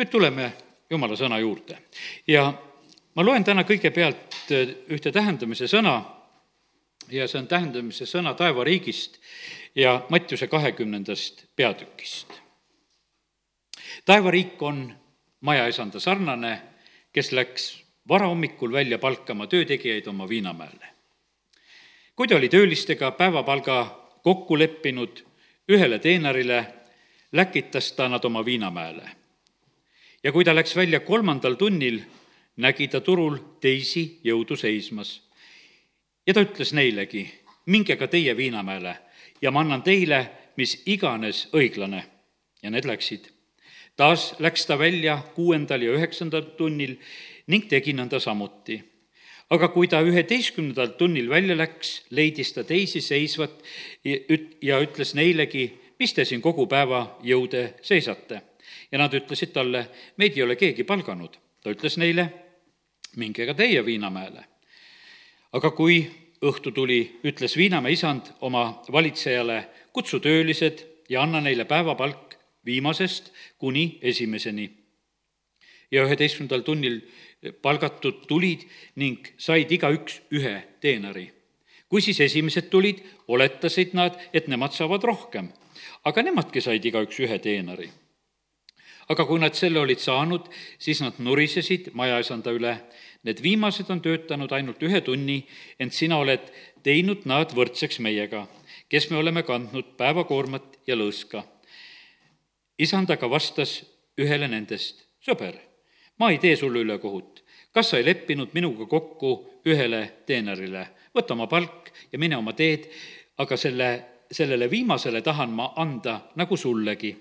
[0.00, 0.52] nüüd tuleme
[0.90, 1.76] jumala sõna juurde
[2.28, 2.46] ja
[3.14, 4.48] ma loen täna kõigepealt
[4.88, 5.98] ühte tähendamise sõna
[7.12, 9.18] ja see on tähendamise sõna taevariigist
[9.76, 12.32] ja Mattiuse kahekümnendast peatükist.
[14.04, 14.88] taevariik on
[15.40, 16.62] majaisanda sarnane,
[17.12, 20.86] kes läks varahommikul välja palkama töötegijaid oma viinamäele.
[22.16, 25.24] kui ta oli töölistega päevapalga kokku leppinud
[25.68, 26.66] ühele teenarile,
[27.32, 29.19] läkitas ta nad oma viinamäele
[30.24, 32.00] ja kui ta läks välja kolmandal tunnil,
[32.60, 35.20] nägi ta turul teisi jõudu seismas.
[36.26, 37.24] ja ta ütles neilegi,
[37.66, 38.96] minge ka teie Viinamäele
[39.42, 42.04] ja ma annan teile mis iganes õiglane.
[42.62, 43.30] ja need läksid.
[43.96, 46.98] taas läks ta välja kuuendal ja üheksandal tunnil
[47.46, 48.82] ning tegi nõnda samuti.
[49.50, 53.62] aga kui ta üheteistkümnendal tunnil välja läks, leidis ta teisi seisvat
[54.62, 58.49] ja ütles neilegi, mis te siin kogu päeva jõude seisate
[58.92, 59.84] ja nad ütlesid talle,
[60.16, 61.36] meid ei ole keegi palganud.
[61.62, 62.24] ta ütles neile,
[63.16, 64.44] minge ka teie Viinamäele.
[65.52, 66.02] aga kui
[66.42, 73.98] õhtu tuli, ütles Viinamäe isand oma valitsejale, kutsu töölised ja anna neile päevapalk viimasest kuni
[74.02, 74.70] esimeseni.
[75.90, 77.00] ja üheteistkümnendal tunnil
[77.62, 81.32] palgatud tulid ning said igaüks ühe teenari.
[81.88, 85.48] kui siis esimesed tulid, oletasid nad, et nemad saavad rohkem,
[86.04, 87.90] aga nemadki said igaüks ühe teenari
[89.10, 90.46] aga kui nad selle olid saanud,
[90.78, 92.76] siis nad nurisesid majaisanda üle.
[93.26, 95.42] Need viimased on töötanud ainult ühe tunni,
[95.82, 96.46] ent sina oled
[96.86, 98.46] teinud nad võrdseks meiega,
[98.88, 101.42] kes me oleme kandnud päevakoormat ja lõõska.
[102.78, 103.82] isand aga vastas
[104.16, 105.58] ühele nendest, sõber,
[106.18, 107.42] ma ei tee sulle ülekohut.
[107.72, 110.86] kas sa ei leppinud minuga kokku ühele teenerile?
[111.14, 112.86] võta oma palk ja mine oma teed,
[113.38, 117.16] aga selle, sellele viimasele tahan ma anda nagu sullegi.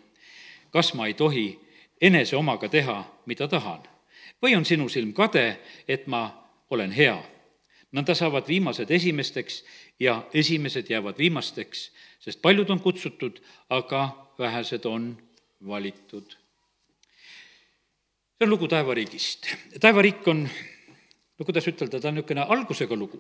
[0.71, 1.68] kas ma ei tohi
[2.02, 3.83] enese omaga teha, mida tahan.
[4.42, 6.31] või on sinu silm kade, et ma
[6.69, 7.17] olen hea?
[7.92, 9.64] nõnda saavad viimased esimesteks
[10.00, 11.89] ja esimesed jäävad viimasteks,
[12.20, 13.39] sest paljud on kutsutud,
[13.70, 15.17] aga vähesed on
[15.67, 16.38] valitud.
[18.38, 19.49] see on lugu taevariigist.
[19.80, 20.49] taevariik on,
[21.39, 23.20] no kuidas ütelda, ta on niisugune algusega lugu,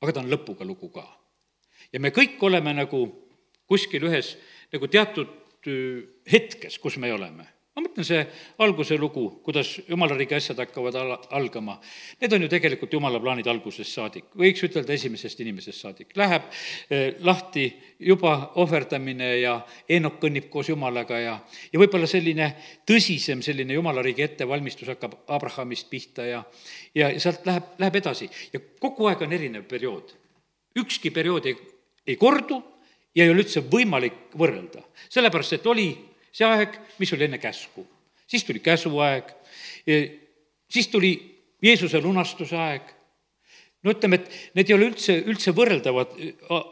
[0.00, 1.06] aga ta on lõpuga lugu ka.
[1.92, 3.06] ja me kõik oleme nagu
[3.66, 4.36] kuskil ühes
[4.72, 5.28] nagu teatud
[5.66, 8.20] äh, hetkes, kus me oleme ma mõtlen, see
[8.60, 11.78] alguse lugu, kuidas jumala riigi asjad hakkavad al-, algama,
[12.20, 16.12] need on ju tegelikult jumala plaanid algusest saadik, võiks ütelda esimesest inimesest saadik.
[16.20, 16.50] Läheb
[16.92, 17.64] eh, lahti
[18.02, 19.54] juba ohverdamine ja
[19.88, 21.38] Eenok kõnnib koos jumalaga ja,
[21.72, 22.50] ja võib-olla selline
[22.88, 26.44] tõsisem selline jumala riigi ettevalmistus hakkab Abrahamist pihta ja,
[26.94, 28.28] ja sealt läheb, läheb edasi.
[28.52, 30.12] ja kogu aeg on erinev periood.
[30.76, 31.56] ükski periood ei,
[32.06, 32.60] ei kordu
[33.14, 35.90] ja ei ole üldse võimalik võrrelda, sellepärast et oli
[36.32, 37.86] see aeg, mis oli enne käsku.
[38.26, 39.28] siis tuli käsuaeg,
[40.72, 41.12] siis tuli
[41.62, 42.82] Jeesuse lunastuse aeg.
[43.82, 46.12] no ütleme, et need ei ole üldse, üldse võrreldavad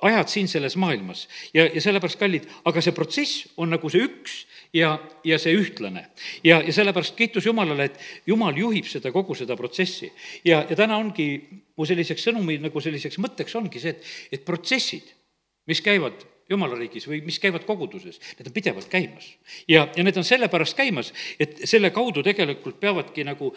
[0.06, 4.37] ajad siin selles maailmas ja, ja sellepärast kallid, aga see protsess on nagu see üks
[4.75, 4.93] ja,
[5.26, 6.04] ja see ühtlane.
[6.47, 10.12] ja, ja sellepärast kiitus Jumalale, et Jumal juhib seda, kogu seda protsessi.
[10.47, 11.32] ja, ja täna ongi
[11.77, 15.10] mu selliseks sõnumi nagu selliseks mõtteks ongi see, et, et protsessid,
[15.66, 19.34] mis käivad jumala riigis või mis käivad koguduses, need on pidevalt käimas.
[19.69, 23.53] ja, ja need on sellepärast käimas, et selle kaudu tegelikult peavadki nagu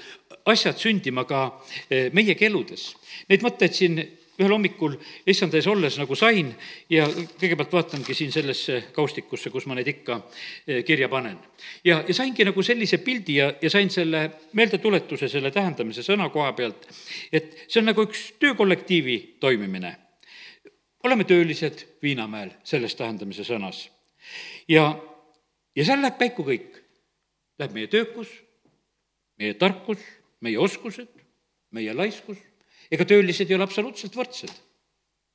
[0.46, 1.46] asjad sündima ka
[1.90, 2.92] eh, meiegi eludes.
[3.30, 3.98] Neid mõtteid siin
[4.34, 4.96] ühel hommikul
[5.30, 6.50] issanda ees olles nagu sain
[6.90, 10.20] ja kõigepealt vaatangi siin sellesse kaustikusse, kus ma neid ikka
[10.68, 11.38] eh, kirja panen.
[11.86, 16.54] ja, ja saingi nagu sellise pildi ja, ja sain selle meeldetuletuse, selle tähendamise sõna koha
[16.58, 16.88] pealt,
[17.32, 19.96] et see on nagu üks töökollektiivi toimimine
[21.04, 23.90] oleme töölised Viinamäel selles tähendamise sõnas.
[24.68, 25.00] ja,
[25.76, 26.80] ja seal läheb käiku kõik.
[27.60, 28.30] Läheb meie töökus,
[29.38, 30.00] meie tarkus,
[30.42, 31.10] meie oskused,
[31.72, 32.38] meie laiskus,
[32.92, 34.54] ega töölised ei ole absoluutselt võrdsed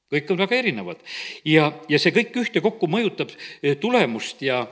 [0.09, 1.01] kõik on väga erinevad
[1.45, 4.63] ja, ja see kõik ühtekokku mõjutab eh, tulemust ja,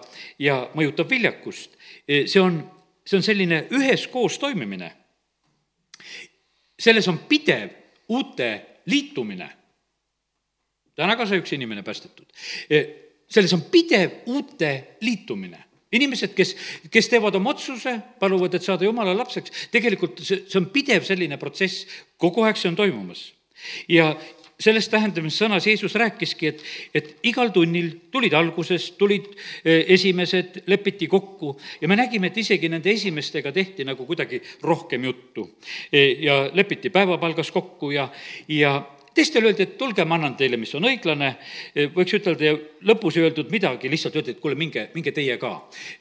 [0.40, 1.76] ja mõjutab viljakust.
[2.08, 2.62] Eh, see on,
[3.04, 4.92] see on selline üheskoos toimimine.
[6.78, 7.70] selles on pidev
[8.08, 8.48] uute
[8.86, 9.48] liitumine
[10.96, 12.26] täna ka sai üks inimene päästetud.
[12.70, 12.82] E,
[13.28, 14.72] selles on pidev uute
[15.04, 15.66] liitumine
[15.96, 16.54] inimesed, kes,
[16.92, 21.38] kes teevad oma otsuse, paluvad, et saada jumala lapseks, tegelikult see, see on pidev selline
[21.40, 21.86] protsess,
[22.20, 23.30] kogu aeg see on toimumas.
[23.88, 24.10] ja
[24.60, 26.62] sellest tähendamisest sõnas Jeesus rääkiski, et,
[26.96, 29.28] et igal tunnil tulid alguses, tulid
[29.62, 35.04] e, esimesed, lepiti kokku ja me nägime, et isegi nende esimestega tehti nagu kuidagi rohkem
[35.04, 35.44] juttu.
[35.92, 38.08] E, ja lepiti päevapalgas kokku ja,
[38.48, 38.78] ja
[39.16, 41.30] teistele öeldi, et tulge, ma annan teile, mis on õiglane,
[41.94, 42.54] võiks ütelda ja
[42.88, 45.52] lõpus ei öeldud midagi, lihtsalt öeldi, et kuule, minge, minge teie ka.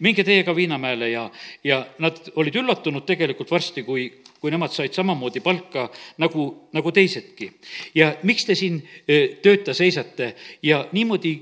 [0.03, 1.23] minge teie ka Viinamäele ja,
[1.63, 4.07] ja nad olid üllatunud tegelikult varsti, kui,
[4.41, 5.87] kui nemad said samamoodi palka
[6.21, 6.45] nagu,
[6.75, 7.51] nagu teisedki.
[7.95, 10.33] ja miks te siin eh, tööta seisate
[10.63, 11.35] ja niimoodi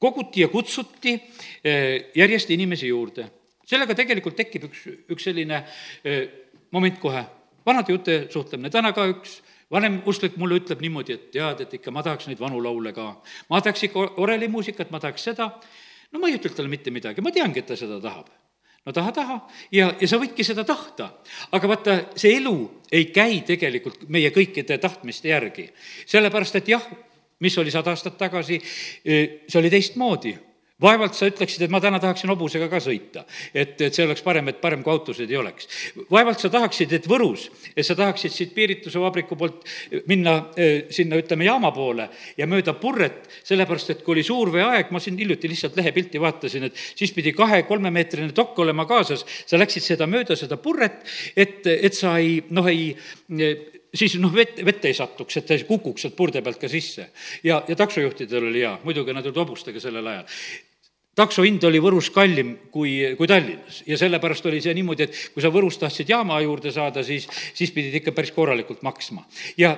[0.00, 3.28] koguti ja kutsuti eh, järjest inimesi juurde.
[3.66, 5.64] sellega tegelikult tekib üks, üks selline
[6.74, 7.24] moment kohe,
[7.66, 9.42] vanade jutte suhtlemine, täna ka üks
[9.74, 13.10] vanem usklik mulle ütleb niimoodi, et tead, et ikka ma tahaks neid vanu laule ka.
[13.50, 15.50] ma tahaks ikka orelimuusikat, ma tahaks seda.
[16.12, 18.30] no ma ei ütle talle mitte midagi, ma teangi, et ta seda tahab
[18.84, 19.38] no taha, taha
[19.72, 21.10] ja, ja sa võidki seda tahta.
[21.56, 22.54] aga vaata, see elu
[22.92, 25.68] ei käi tegelikult meie kõikide tahtmiste järgi.
[26.06, 26.84] sellepärast, et jah,
[27.40, 28.60] mis oli sada aastat tagasi,
[29.04, 30.36] see oli teistmoodi
[30.82, 33.22] vaevalt sa ütleksid, et ma täna tahaksin hobusega ka sõita.
[33.54, 35.68] et, et see oleks parem, et parem kui autosid ei oleks.
[36.10, 39.62] vaevalt sa tahaksid, et Võrus, et sa tahaksid siit piirituse vabriku poolt
[40.10, 45.02] minna eh, sinna, ütleme, jaama poole ja mööda purret, sellepärast et kui oli suurveeaeg, ma
[45.02, 50.10] siin hiljuti lihtsalt lehepilti vaatasin, et siis pidi kahe-kolmemeetrine dokk olema kaasas, sa läksid seda
[50.10, 51.04] mööda seda purret,
[51.36, 52.90] et, et sa ei, noh, ei
[53.94, 57.10] siis noh, vett, vette ei satuks, et ta ei kukuks sealt purde pealt ka sisse.
[57.44, 60.40] ja, ja taksojuhtidel oli hea, muidugi nad olid hobustega sellel ajal
[61.14, 65.44] takso hind oli Võrus kallim kui, kui Tallinnas ja sellepärast oli see niimoodi, et kui
[65.44, 69.24] sa Võrus tahtsid jaama juurde saada, siis, siis pidid ikka päris korralikult maksma.
[69.60, 69.76] ja,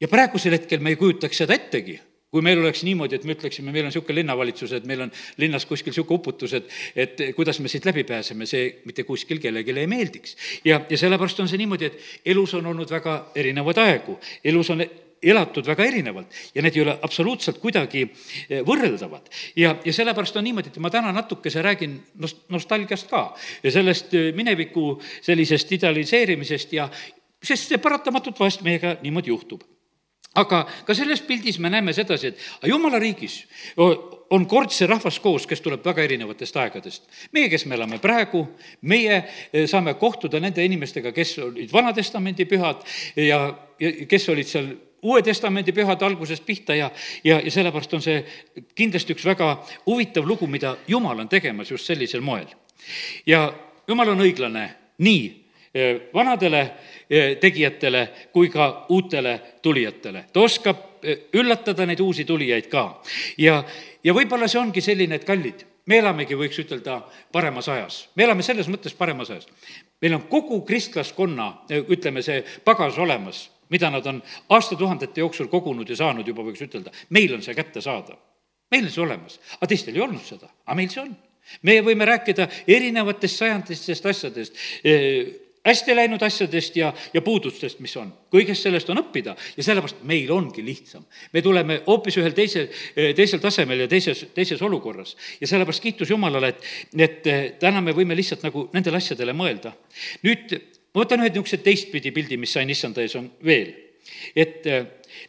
[0.00, 1.98] ja praegusel hetkel me ei kujutaks seda ettegi
[2.30, 5.12] kui meil oleks niimoodi, et me ütleksime, meil on niisugune linnavalitsus, et meil on
[5.42, 9.74] linnas kuskil niisugune uputus, et, et kuidas me siit läbi pääseme, see mitte kuskil kellelegi
[9.74, 10.36] ei meeldiks.
[10.64, 14.84] ja, ja sellepärast on see niimoodi, et elus on olnud väga erinevaid aegu, elus on
[15.22, 19.26] elatud väga erinevalt ja need ei ole absoluutselt kuidagi eh, võrreldavad.
[19.56, 23.26] ja, ja sellepärast on niimoodi, et ma täna natukese räägin nost-, nostalgiast ka
[23.62, 26.88] ja sellest eh, mineviku sellisest idealiseerimisest ja
[27.42, 29.66] sest see paratamatult vahest meiega niimoodi juhtub
[30.38, 33.40] aga ka selles pildis me näeme sedasi, et jumala riigis
[34.30, 37.08] on kord see rahvas koos, kes tuleb väga erinevatest aegadest.
[37.32, 38.44] meie, kes me elame praegu,
[38.82, 42.86] meie e, saame kohtuda nende inimestega, kes olid Vana-testamendi pühad
[43.16, 43.42] ja,
[43.80, 46.90] ja kes olid seal Uue Testamendi pühade algusest pihta ja,
[47.24, 48.18] ja, ja sellepärast on see
[48.76, 49.54] kindlasti üks väga
[49.86, 52.44] huvitav lugu, mida Jumal on tegemas just sellisel moel.
[53.26, 53.46] ja
[53.88, 54.66] Jumal on õiglane
[55.00, 55.39] nii Eh,
[56.14, 56.60] vanadele
[57.10, 60.24] eh, tegijatele kui ka uutele tulijatele.
[60.32, 63.02] ta oskab eh, üllatada neid uusi tulijaid ka.
[63.38, 63.62] ja,
[64.04, 67.00] ja võib-olla see ongi selline, et kallid, me elamegi, võiks ütelda,
[67.32, 68.08] paremas ajas.
[68.16, 69.46] me elame selles mõttes paremas ajas.
[70.02, 71.52] meil on kogu kristlaskonna,
[71.86, 76.90] ütleme, see pagas olemas, mida nad on aastatuhandete jooksul kogunud ja saanud juba, võiks ütelda.
[77.10, 78.18] meil on see kättesaadav.
[78.70, 81.14] meil on see olemas, aga teistel ei olnud seda, aga meil see on
[81.66, 84.58] meie võime rääkida erinevatest sajandistest asjadest
[85.64, 88.12] hästi läinud asjadest ja, ja puudustest, mis on.
[88.32, 91.04] kõigest sellest on õppida ja sellepärast meil ongi lihtsam.
[91.32, 92.68] me tuleme hoopis ühel teisel,
[93.16, 95.16] teisel tasemel ja teises, teises olukorras.
[95.40, 96.64] ja sellepärast kiitus Jumalale, et,
[96.96, 99.74] et eh, täna me võime lihtsalt nagu nendele asjadele mõelda.
[100.24, 100.56] nüüd
[100.94, 103.74] ma võtan ühe niisuguse teistpidi pildi, mis sain issanda ees, on veel.
[104.34, 104.86] et eh,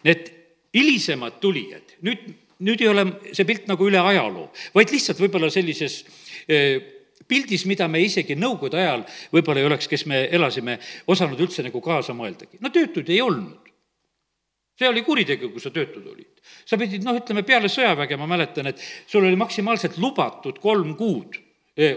[0.07, 0.31] need
[0.73, 2.23] hilisemad tulijad, nüüd,
[2.63, 6.05] nüüd ei ole see pilt nagu üle ajaloo, vaid lihtsalt võib-olla sellises
[6.47, 7.00] eh,
[7.31, 10.77] pildis, mida me isegi nõukogude ajal võib-olla ei oleks, kes me elasime,
[11.11, 12.59] osanud üldse nagu kaasa mõeldagi.
[12.61, 13.69] no töötuid ei olnud.
[14.81, 16.41] see oli kuritegu, kui sa töötud olid.
[16.65, 21.39] sa pidid, noh, ütleme peale sõjaväge, ma mäletan, et sul oli maksimaalselt lubatud kolm kuud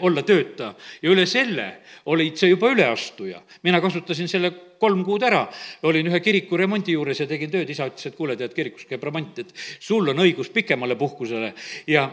[0.00, 1.67] olla tööta ja üle selle
[2.06, 3.41] olid sa juba üleastuja.
[3.62, 5.49] mina kasutasin selle kolm kuud ära,
[5.83, 9.02] olin ühe kiriku remondi juures ja tegin tööd, isa ütles, et kuule, tead, kirikus käib
[9.02, 11.54] remont, et sul on õigus pikemale puhkusele
[11.87, 12.11] ja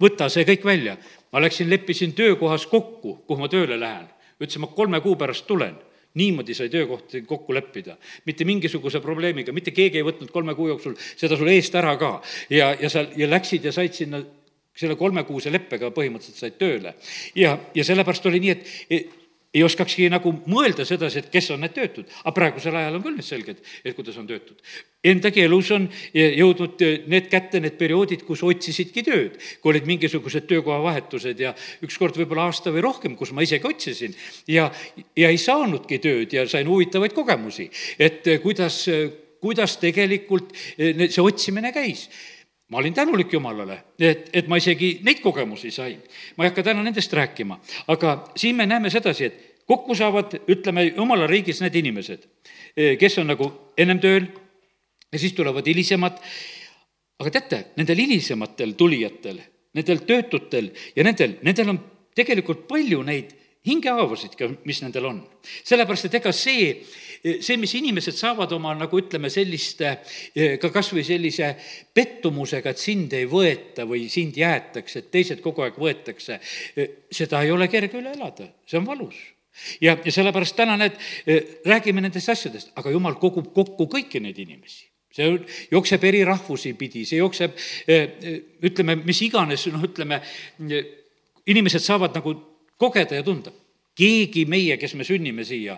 [0.00, 0.96] võta see kõik välja
[1.32, 4.08] ma läksin, leppisin töökohas kokku, kuhu ma tööle lähen.
[4.40, 5.76] ütlesin, ma kolme kuu pärast tulen
[6.14, 7.96] niimoodi sai töökohti kokku leppida.
[8.26, 12.20] mitte mingisuguse probleemiga, mitte keegi ei võtnud kolme kuu jooksul seda sulle eest ära ka.
[12.50, 14.22] ja, ja sa, ja läksid ja said sinna
[14.80, 16.94] selle kolmekuuse leppega põhimõtteliselt said tööle.
[17.36, 19.16] ja, ja sellepärast oli nii, et
[19.50, 22.06] ei oskakski nagu mõelda sedasi, et kes on need töötud.
[22.22, 24.58] aga praegusel ajal on küll nüüd selged, et kuidas on töötud.
[25.02, 31.42] Endagi elus on jõudnud need kätte, need perioodid, kus otsisidki tööd, kui olid mingisugused töökohavahetused
[31.42, 34.14] ja ükskord võib-olla aasta või rohkem, kus ma isegi otsisin
[34.46, 34.68] ja,
[35.18, 38.84] ja ei saanudki tööd ja sain huvitavaid kogemusi, et kuidas,
[39.42, 42.06] kuidas tegelikult see otsimine käis
[42.70, 45.98] ma olin tänulik Jumalale, et, et ma isegi neid kogemusi sain.
[46.36, 47.58] ma ei hakka täna nendest rääkima,
[47.88, 52.26] aga siin me näeme sedasi, et kokku saavad, ütleme, Jumala riigis need inimesed,
[52.98, 54.26] kes on nagu ennem tööl
[55.12, 56.18] ja siis tulevad hilisemad,
[57.20, 59.38] aga teate, nendel hilisematel tulijatel,
[59.78, 61.82] nendel töötutel ja nendel, nendel on
[62.16, 63.36] tegelikult palju neid
[63.66, 65.20] hingehaavasid ka, mis nendel on.
[65.64, 66.70] sellepärast, et ega see,
[67.20, 69.96] see, mis inimesed saavad oma nagu ütleme, selliste,
[70.60, 71.52] ka kas või sellise
[71.94, 76.40] pettumusega, et sind ei võeta või sind jäetakse, et teised kogu aeg võetakse,
[77.12, 79.18] seda ei ole kerge üle elada, see on valus.
[79.82, 80.96] Ja, ja sellepärast täna näed,
[81.66, 84.86] räägime nendest asjadest, aga jumal kogub kokku kõiki neid inimesi.
[85.10, 85.26] See
[85.72, 87.56] jookseb eri rahvusi pidi, see jookseb
[88.66, 90.20] ütleme, mis iganes, noh, ütleme,
[91.50, 92.36] inimesed saavad nagu
[92.80, 93.52] kogeda ja tunda.
[94.00, 95.74] keegi meie, kes me sünnime siia,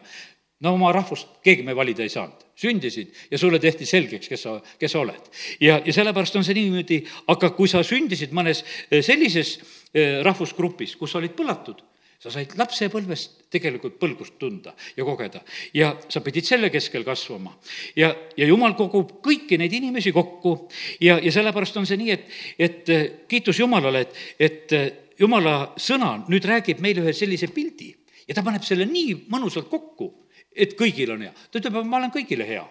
[0.63, 4.57] no oma rahvust keegi me valida ei saanud, sündisid ja sulle tehti selgeks, kes sa,
[4.79, 5.31] kes sa oled.
[5.61, 7.03] ja, ja sellepärast on see niimoodi,
[7.33, 9.57] aga kui sa sündisid mõnes eh, sellises
[9.95, 11.83] eh, rahvusgrupis, kus olid põlatud,
[12.23, 15.43] sa said lapsepõlvest tegelikult põlgust tunda ja kogeda
[15.75, 17.57] ja sa pidid selle keskel kasvama.
[17.99, 20.55] ja, ja jumal kogub kõiki neid inimesi kokku
[21.03, 22.29] ja, ja sellepärast on see nii, et,
[22.59, 27.91] et eh, kiitus Jumalale, et, et jumala sõna nüüd räägib meile ühe sellise pildi
[28.29, 30.13] ja ta paneb selle nii mõnusalt kokku,
[30.57, 31.33] et kõigil on hea.
[31.51, 32.65] ta ütleb, ma olen kõigile hea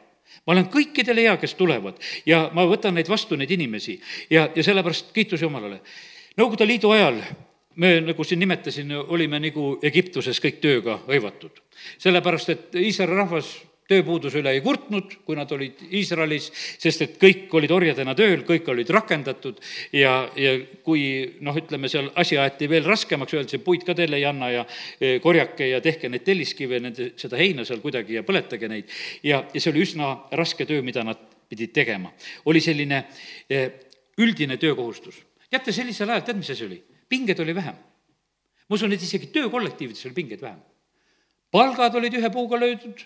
[0.45, 3.97] ma olen kõikidele hea, kes tulevad ja ma võtan neid vastu, neid inimesi
[4.29, 5.81] ja, ja sellepärast kiitus Jumalale.
[6.39, 7.19] Nõukogude Liidu ajal
[7.75, 11.61] me, nagu siin nimetasin, olime nagu Egiptuses kõik tööga hõivatud.
[11.97, 13.51] sellepärast, et Iisraeli rahvas
[13.91, 16.49] tööpuuduse üle ei kurtnud, kui nad olid Iisraelis,
[16.81, 19.59] sest et kõik olid orjadena tööl, kõik olid rakendatud
[19.95, 20.53] ja, ja
[20.85, 21.03] kui
[21.43, 24.63] noh, ütleme seal asi aeti veel raskemaks, öeldi, see puit ka teile ei anna ja
[24.99, 28.89] e, korjake ja tehke neid telliskive, nende, seda heina seal kuidagi ja põletage neid.
[29.27, 31.19] ja, ja see oli üsna raske töö, mida nad
[31.51, 32.13] pidid tegema.
[32.45, 33.05] oli selline
[33.49, 33.67] e,
[34.21, 35.21] üldine töökohustus.
[35.49, 36.81] teate, sellisel ajal, tead, mis asi oli?
[37.11, 37.75] pingeid oli vähem.
[38.67, 40.61] ma usun, et isegi töökollektiivides oli pingeid vähem.
[41.51, 43.03] palgad olid ühe puuga löödud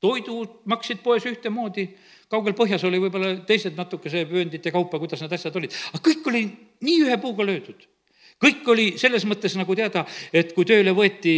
[0.00, 1.86] toidud maksid poes ühtemoodi,
[2.32, 6.44] kaugel põhjas oli võib-olla teised natukese vööndite kaupa, kuidas need asjad olid, aga kõik oli
[6.86, 7.86] nii ühe puuga löödud.
[8.40, 11.34] kõik oli selles mõttes nagu teada, et kui tööle võeti,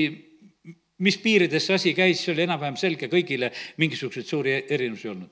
[1.02, 3.50] mis piirides see asi käis, see oli enam-vähem selge kõigile,
[3.82, 5.30] mingisuguseid suuri erinevusi ei olnud.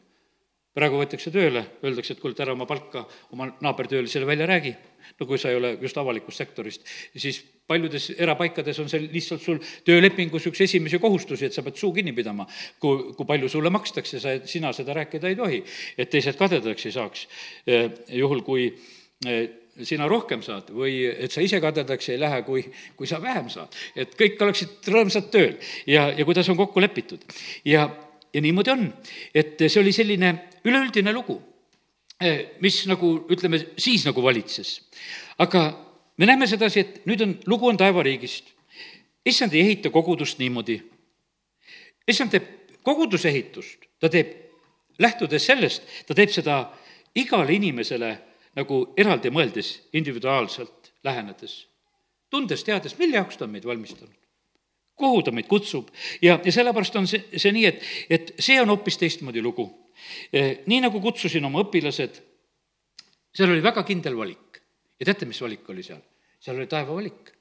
[0.74, 4.74] praegu võetakse tööle, öeldakse, et kuule, ära oma palka oma naabertöölisele välja räägi
[5.18, 6.86] no kui sa ei ole just avalikust sektorist,
[7.16, 11.92] siis paljudes erapaikades on see lihtsalt sul töölepingus üks esimesi kohustusi, et sa pead suu
[11.94, 12.46] kinni pidama.
[12.82, 15.62] kui, kui palju sulle makstakse, sa, sina seda rääkida ei tohi,
[15.98, 17.26] et teised kadedaks ei saaks.
[17.66, 18.66] Eh, juhul, kui
[19.26, 19.42] eh,
[19.86, 22.64] sina rohkem saad või et sa ise kadedaks ei lähe, kui,
[22.96, 23.76] kui sa vähem saad.
[23.96, 27.22] et kõik oleksid rõõmsad tööl ja, ja kuidas on kokku lepitud.
[27.64, 27.86] ja,
[28.34, 28.88] ja niimoodi on,
[29.34, 31.38] et see oli selline üleüldine lugu
[32.60, 34.80] mis nagu ütleme, siis nagu valitses.
[35.38, 35.86] aga
[36.16, 38.52] me näeme sedasi, et nüüd on, lugu on taevariigist.
[39.26, 40.82] issand ei ehita kogudust niimoodi.
[42.08, 42.46] issand teeb
[42.82, 44.36] kogudusehitust, ta teeb,
[44.98, 46.70] lähtudes sellest, ta teeb seda
[47.14, 48.18] igale inimesele
[48.56, 51.66] nagu eraldi mõeldes, individuaalselt lähenedes.
[52.30, 54.19] tundes, teades, mille jaoks ta on meid valmistanud
[55.00, 55.88] kuhu ta meid kutsub
[56.22, 59.70] ja, ja sellepärast on see, see nii, et, et see on hoopis teistmoodi lugu
[60.32, 62.20] Eh, nii nagu kutsusin oma õpilased,
[63.34, 64.60] seal oli väga kindel valik.
[65.00, 66.00] ja teate, mis valik oli seal?
[66.40, 67.32] seal oli taeva valik.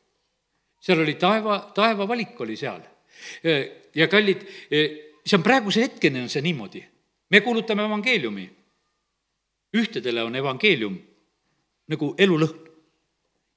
[0.80, 2.82] seal oli taeva, taeva valik oli seal.
[3.44, 6.86] Eh, ja kallid, eh, see on praeguse hetkeni on see niimoodi.
[7.30, 8.50] me kuulutame evangeeliumi.
[9.78, 11.00] ühtedele on evangeelium
[11.88, 12.70] nagu elulõhn.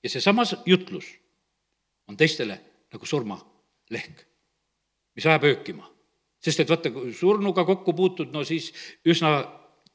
[0.02, 1.06] ja seesamas jutlus
[2.08, 2.60] on teistele
[2.92, 3.06] nagu
[3.92, 4.28] surmalehk,
[5.16, 5.92] mis ajab öökima
[6.42, 8.72] sest et vaata, kui surnuga kokku puutud, no siis
[9.06, 9.44] üsna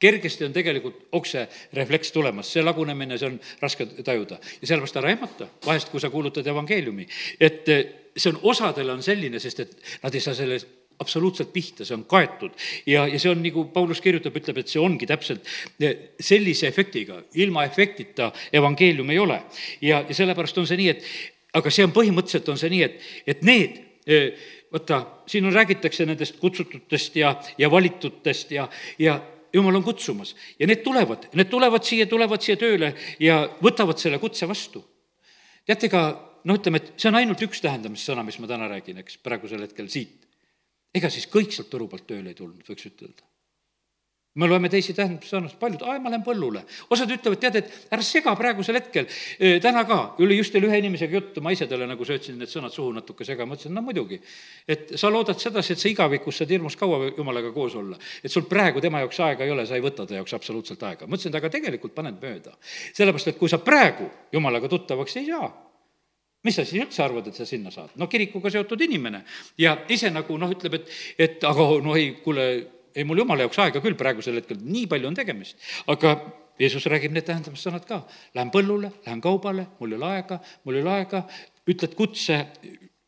[0.00, 4.38] kergesti on tegelikult okserefleks tulemas, see lagunemine, see on raske tajuda.
[4.60, 7.06] ja sellepärast ära ehmata, vahest kui sa kuulutad evangeeliumi,
[7.40, 7.86] et eh,
[8.16, 10.60] see on, osadele on selline, sest et nad ei saa selle
[10.98, 12.54] absoluutselt pihta, see on kaetud.
[12.86, 15.44] ja, ja see on, nagu Paulus kirjutab, ütleb, et see ongi täpselt
[15.82, 19.42] eh, sellise efektiga, ilma efektita evangeelium ei ole.
[19.82, 21.04] ja, ja sellepärast on see nii, et
[21.58, 23.82] aga see on põhimõtteliselt, on see nii, et, et need
[24.72, 29.18] vaata, siin on, räägitakse nendest kutsututest ja, ja valitutest ja, ja
[29.52, 34.20] jumal on kutsumas ja need tulevad, need tulevad siia, tulevad siia tööle ja võtavad selle
[34.22, 34.84] kutse vastu.
[35.68, 36.02] teate ka,
[36.44, 39.88] noh, ütleme, et see on ainult üks tähendamissõna, mis ma täna räägin, eks, praegusel hetkel
[39.92, 40.28] siit.
[40.94, 43.27] ega siis kõik sealt Võru poolt tööle ei tulnud, võiks ütelda
[44.38, 46.62] me loeme teisi tähendussõnasid, paljud, aa, ma lähen põllule.
[46.94, 49.08] osad ütlevad, tead, et ära sega praegusel hetkel,
[49.62, 52.74] täna ka, oli just teil ühe inimesega juttu, ma ise talle nagu söötsin need sõnad
[52.74, 54.20] suhu natuke sega, mõtlesin, no muidugi.
[54.68, 57.98] et sa loodad sedasi, et sa igavikus saad hirmus kaua jumalaga koos olla.
[58.22, 61.06] et sul praegu tema jaoks aega ei ole, sa ei võta ta jaoks absoluutselt aega.
[61.06, 62.54] mõtlesin, et aga tegelikult paned mööda.
[62.92, 65.50] sellepärast, et kui sa praegu jumalaga tuttavaks ei saa,
[66.44, 67.90] mis sa siis üldse arvad, et sa sinna saad?
[67.96, 69.24] no kirikuga seotud inimene
[69.58, 73.60] ja ise nagu noh, ütleb, et, et aga no ei, kuule, ei, mul jumala jaoks
[73.64, 75.56] aega küll praegusel hetkel, nii palju on tegemist.
[75.86, 76.16] aga
[76.58, 78.00] Jeesus räägib need tähendamissõnad ka.
[78.34, 81.22] Lähen põllule, lähen kaubale, mul ei ole aega, mul ei ole aega,
[81.70, 82.40] ütled kutse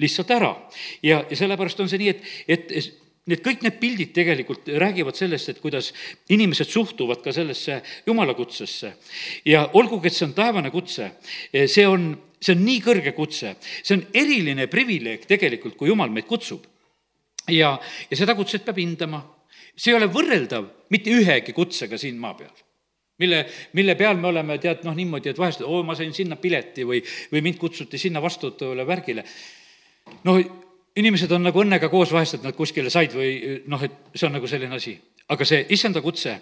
[0.01, 0.55] lihtsalt ära.
[1.03, 5.53] ja, ja sellepärast on see nii, et, et need kõik need pildid tegelikult räägivad sellest,
[5.53, 5.91] et kuidas
[6.33, 8.95] inimesed suhtuvad ka sellesse jumala kutsesse.
[9.45, 11.11] ja olgugi, et see on taevane kutse,
[11.53, 16.27] see on, see on nii kõrge kutse, see on eriline privileeg tegelikult, kui jumal meid
[16.31, 16.65] kutsub.
[17.49, 17.77] ja,
[18.11, 19.23] ja seda kutset peab hindama.
[19.81, 22.53] See ei ole võrreldav mitte ühegi kutsega siin maa peal
[23.21, 23.45] mille,
[23.77, 27.03] mille peal me oleme, tead, noh, niimoodi, et vahest, oo, ma sain sinna pileti või,
[27.33, 29.25] või mind kutsuti sinna vastutavale värgile.
[30.25, 30.39] no
[31.01, 34.37] inimesed on nagu õnnega koos vahest, et nad kuskile said või noh, et see on
[34.39, 34.99] nagu selline asi.
[35.31, 36.33] aga see issanda kutse,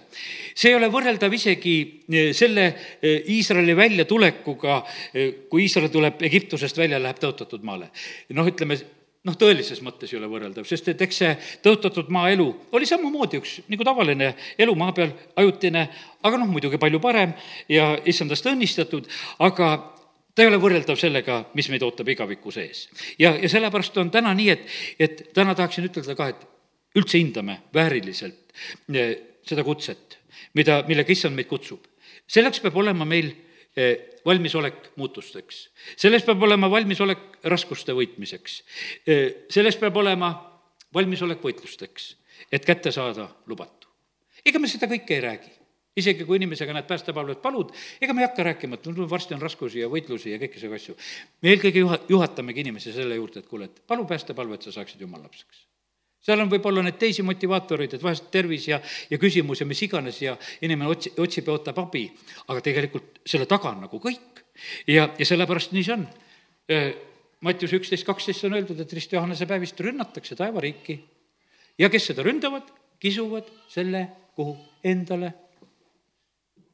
[0.57, 1.75] see ei ole võrreldav isegi
[2.09, 2.63] eh, selle
[3.03, 4.79] eh, Iisraeli väljatulekuga,
[5.13, 7.91] eh, kui Iisrael tuleb Egiptusest välja, läheb tõotatud maale.
[8.33, 8.79] noh, ütleme,
[9.27, 11.31] noh, tõelises mõttes ei ole võrreldav, sest et eks see
[11.65, 12.47] tõotatud maaelu
[12.77, 15.85] oli samamoodi üks nagu tavaline elu maa peal, ajutine,
[16.23, 17.35] aga noh, muidugi palju parem
[17.73, 19.09] ja issandast õnnistatud,
[19.45, 19.71] aga
[20.35, 22.87] ta ei ole võrreldav sellega, mis meid ootab igaviku sees.
[23.19, 26.47] ja, ja sellepärast on täna nii, et, et täna tahaksin ütelda ka, et
[26.99, 28.55] üldse hindame vääriliselt
[28.95, 29.17] eh,
[29.49, 30.19] seda kutset,
[30.55, 31.85] mida, millega issand meid kutsub.
[32.29, 33.33] selleks peab olema meil
[34.27, 35.69] valmisolek muutusteks.
[35.97, 38.63] selles peab olema valmisolek raskuste võitmiseks.
[39.07, 40.33] Eh, selles peab olema
[40.95, 42.15] valmisolek võitlusteks,
[42.53, 43.89] et kätte saada lubatu.
[44.45, 45.59] ega me seda kõike ei räägi
[45.99, 49.43] isegi kui inimesega näed päästepalvet palud, ega me ei hakka rääkima, et no varsti on
[49.43, 50.97] raskusi ja võitlusi ja kõiki selliseid asju.
[51.43, 55.27] me eelkõige juha-, juhatamegi inimesi selle juurde, et kuule, et palu päästepalvet, sa saaksid jumala
[55.27, 55.68] lapseks
[56.25, 60.21] seal on võib-olla neid teisi motivaatoreid, et vahest tervis ja, ja küsimus ja mis iganes
[60.23, 62.07] ja inimene otsi-, otsib ja ootab abi,
[62.49, 64.43] aga tegelikult selle taga on nagu kõik.
[64.91, 66.09] ja, ja sellepärast nii see on.
[67.47, 70.99] Mattius üksteist kaksteist on öeldud, et Rist Johannese päevist rünnatakse taevariiki.
[71.79, 72.67] Ja kes seda ründavad,
[72.99, 74.57] kisuvad selle kuhu?
[74.85, 75.33] Endale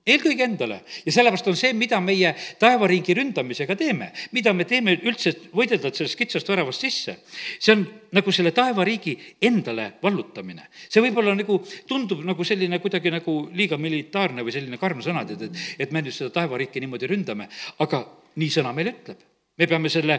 [0.05, 5.33] eelkõige endale ja sellepärast on see, mida meie taevariigi ründamisega teeme, mida me teeme üldse,
[5.57, 7.17] võidelda sellest kitsast väravast sisse,
[7.59, 7.85] see on
[8.15, 9.15] nagu selle taevariigi
[9.49, 10.69] endale vallutamine.
[10.89, 15.47] see võib-olla nagu tundub nagu selline kuidagi nagu liiga militaarne või selline karm sõna, tead,
[15.49, 17.49] et, et me nüüd seda taevariiki niimoodi ründame,
[17.81, 18.05] aga
[18.37, 19.25] nii sõna meile ütleb.
[19.57, 20.19] me peame selle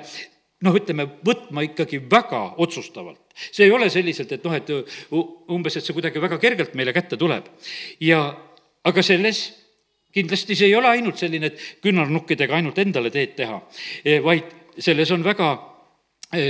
[0.65, 3.21] noh, ütleme, võtma ikkagi väga otsustavalt.
[3.51, 4.71] see ei ole selliselt, et noh, et
[5.51, 7.53] umbes, et see kuidagi väga kergelt meile kätte tuleb.
[7.99, 8.23] ja
[8.85, 9.64] aga selles
[10.15, 13.59] kindlasti see ei ole ainult selline, et küünarnukkidega ainult endale teed teha,
[14.03, 15.51] e, vaid selles on väga
[16.35, 16.45] e,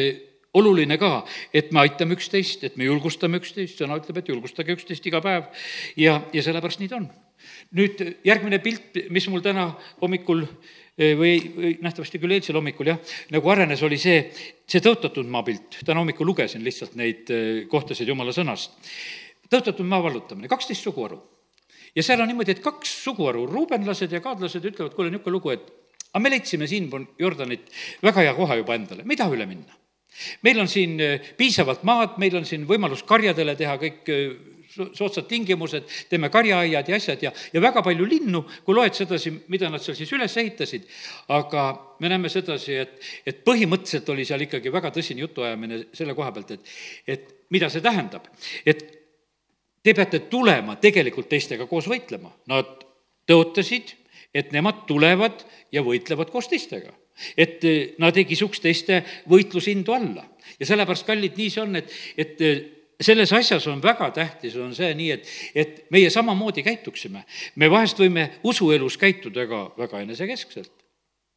[0.56, 1.17] oluline ka,
[1.54, 5.49] et me aitame üksteist, et me julgustame üksteist, sõna ütleb, et julgustage üksteist iga päev
[5.99, 7.10] ja, ja sellepärast nii ta on.
[7.75, 9.67] nüüd järgmine pilt, mis mul täna
[9.99, 14.21] hommikul e, või, või nähtavasti küll eilsel hommikul jah, nagu arenes, oli see,
[14.69, 15.82] see tõotatud maa pilt.
[15.84, 17.34] täna hommikul lugesin lihtsalt neid
[17.69, 18.78] kohtasid jumala sõnast.
[19.49, 21.19] tõotatud maa vallutamine, kaksteist suguharu
[21.95, 25.69] ja seal on niimoodi, et kaks suguharu, ruubenlased ja kaadlased ütlevad, kuule, niisugune lugu, et
[26.12, 27.71] aga me leidsime siinpool Jordanit
[28.03, 29.81] väga hea koha juba endale, me ei taha üle minna.
[30.47, 34.36] meil on siin äh, piisavalt maad, meil on siin võimalus karjadele teha kõik äh,
[34.75, 39.69] soodsad tingimused, teeme karjaaiad ja asjad ja, ja väga palju linnu, kui loed sedasi, mida
[39.71, 40.88] nad seal siis üles ehitasid,
[41.36, 41.67] aga
[41.99, 46.55] me näeme sedasi, et, et põhimõtteliselt oli seal ikkagi väga tõsine jutuajamine selle koha pealt,
[46.58, 46.75] et,
[47.08, 48.27] et mida see tähendab.
[48.65, 48.84] et
[49.85, 52.31] te peate tulema tegelikult teistega koos võitlema.
[52.49, 52.85] Nad
[53.29, 53.93] tõotasid,
[54.35, 56.93] et nemad tulevad ja võitlevad koos teistega.
[57.37, 60.25] et eh, nad ei kisuks teiste võitlusindu alla.
[60.59, 62.63] ja sellepärast, kallid, nii see on, et, et eh,
[62.99, 67.23] selles asjas on väga tähtis, on see nii, et, et meie samamoodi käituksime.
[67.55, 70.84] me vahest võime usuelus käituda ka väga enesekeskselt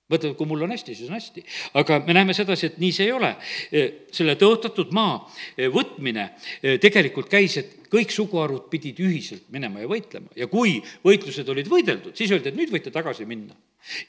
[0.09, 1.45] mõtled, kui mul on hästi, siis on hästi.
[1.81, 3.31] aga me näeme sedasi, et nii see ei ole.
[3.73, 5.19] E, selle tõotatud maa
[5.57, 6.29] e, võtmine
[6.63, 11.69] e, tegelikult käis, et kõik suguharud pidid ühiselt minema ja võitlema ja kui võitlused olid
[11.69, 13.57] võideldud, siis öeldi, et nüüd võite tagasi minna.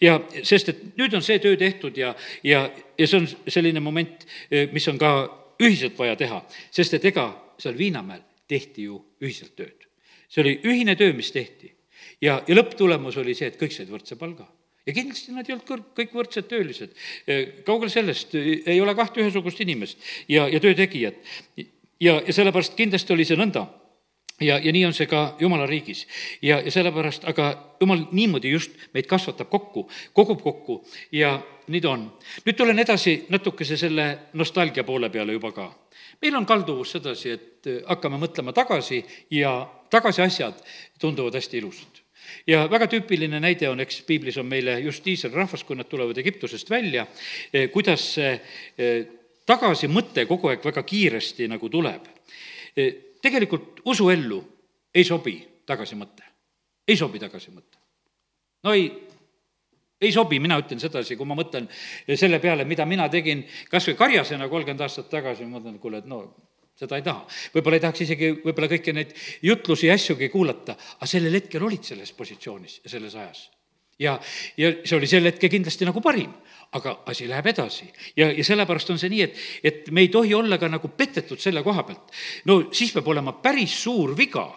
[0.02, 2.66] ja sest, et nüüd on see töö tehtud ja, ja,
[2.98, 4.26] ja see on selline moment,
[4.74, 5.14] mis on ka
[5.64, 9.88] ühiselt vaja teha, sest et ega seal Viinamäel tehti ju ühiselt tööd.
[10.28, 11.72] see oli ühine töö, mis tehti.
[12.22, 14.48] ja, ja lõpptulemus oli see, et kõik said võrdse palga
[14.90, 16.96] ja kindlasti nad ei olnud kõr-, kõik võrdsed töölised.
[17.68, 21.22] kaugel sellest, ei ole kahte ühesugust inimest ja, ja töötegijat.
[21.58, 23.68] ja, ja sellepärast kindlasti oli see nõnda
[24.42, 26.08] ja, ja nii on see ka jumala riigis.
[26.42, 31.94] ja, ja sellepärast, aga jumal niimoodi just meid kasvatab kokku, kogub kokku ja nii ta
[31.94, 32.10] on.
[32.46, 35.72] nüüd tulen edasi natukese selle nostalgia poole peale juba ka.
[36.22, 40.64] meil on kalduvus sedasi, et hakkame mõtlema tagasi ja tagasi asjad
[41.00, 41.99] tunduvad hästi ilusad
[42.48, 46.18] ja väga tüüpiline näide on, eks piiblis on meile just Iisraeli rahvas, kui nad tulevad
[46.18, 47.06] Egiptusest välja,
[47.54, 48.32] eh, kuidas see
[48.78, 49.06] eh,
[49.46, 52.10] tagasimõte kogu aeg väga kiiresti nagu tuleb.
[52.76, 54.40] Eh, tegelikult usuellu
[54.96, 56.26] ei sobi tagasimõte,
[56.88, 57.78] ei sobi tagasimõte.
[58.64, 58.90] no ei,
[60.02, 61.68] ei sobi, mina ütlen sedasi, kui ma mõtlen
[62.16, 66.08] selle peale, mida mina tegin kas või karjasena kolmkümmend aastat tagasi, ma mõtlen, kuule, et
[66.08, 66.24] no
[66.80, 67.26] seda ei taha.
[67.54, 69.16] võib-olla ei tahaks isegi võib-olla kõiki neid
[69.46, 73.50] jutlusi ja asjugi kuulata, aga sellel hetkel olid selles positsioonis ja selles ajas.
[74.00, 74.16] ja,
[74.58, 76.32] ja see oli sel hetkel kindlasti nagu parim,
[76.78, 77.90] aga asi läheb edasi.
[78.16, 81.42] ja, ja sellepärast on see nii, et, et me ei tohi olla ka nagu petetud
[81.42, 82.16] selle koha pealt.
[82.46, 84.48] no siis peab olema päris suur viga,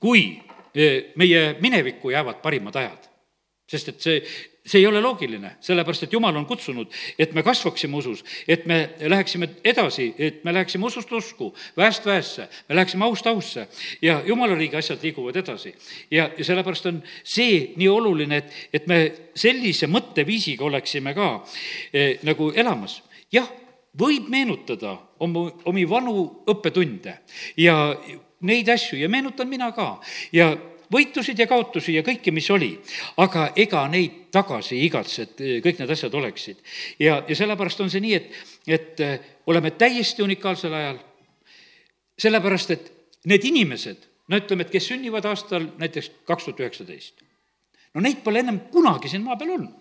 [0.00, 0.26] kui
[0.74, 3.11] eh, meie minevikku jäävad parimad ajad
[3.72, 4.18] sest et see,
[4.66, 8.78] see ei ole loogiline, sellepärast et Jumal on kutsunud, et me kasvaksime usus, et me
[9.00, 13.66] läheksime edasi, et me läheksime usust usku, väest väesse, me läheksime aust ausse
[14.02, 15.74] ja Jumala riigi asjad liiguvad edasi.
[16.10, 19.00] ja, ja sellepärast on see nii oluline, et, et me
[19.34, 21.32] sellise mõtteviisiga oleksime ka
[21.92, 23.00] eh, nagu elamas.
[23.32, 23.48] jah,
[23.98, 27.18] võib meenutada oma, omi vanu õppetunde
[27.60, 27.76] ja
[28.42, 29.96] neid asju ja meenutan mina ka
[30.34, 30.52] ja
[30.92, 32.72] võitusid ja kaotusi ja kõike, mis oli.
[33.16, 36.62] aga ega neid tagasi ei igatse, et eh, kõik need asjad oleksid.
[36.98, 38.30] ja, ja sellepärast on see nii, et,
[38.66, 40.98] et eh, oleme täiesti unikaalsel ajal,
[42.18, 42.90] sellepärast et
[43.30, 47.22] need inimesed, no ütleme, et kes sünnivad aastal näiteks kaks tuhat üheksateist,
[47.94, 49.78] no neid pole ennem kunagi siin maa peal olnud.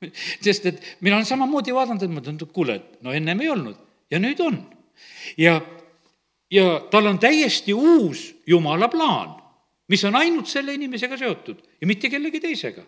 [0.44, 3.76] sest et mina olen samamoodi vaadanud, et ma et kuule, et no ennem ei olnud
[4.10, 4.62] ja nüüd on.
[5.38, 5.60] ja,
[6.50, 9.39] ja tal on täiesti uus jumala plaan
[9.90, 12.84] mis on ainult selle inimesega seotud ja mitte kellegi teisega.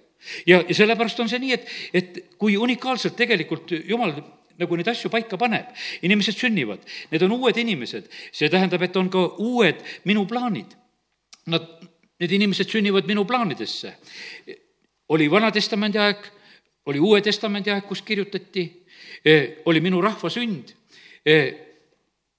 [0.47, 4.15] ja, ja sellepärast on see nii, et, et kui unikaalselt tegelikult jumal
[4.59, 5.73] nagu neid asju paika paneb,
[6.07, 10.77] inimesed sünnivad, need on uued inimesed, see tähendab, et on ka uued minu plaanid.
[11.51, 11.67] Nad,
[12.23, 13.97] need inimesed sünnivad minu plaanidesse.
[15.09, 16.29] oli Vana-testamendi aeg,
[16.87, 18.62] oli Uue Testamendi aeg, kus kirjutati,
[19.25, 20.73] eh, oli minu rahva sünd,
[21.27, 21.55] eh,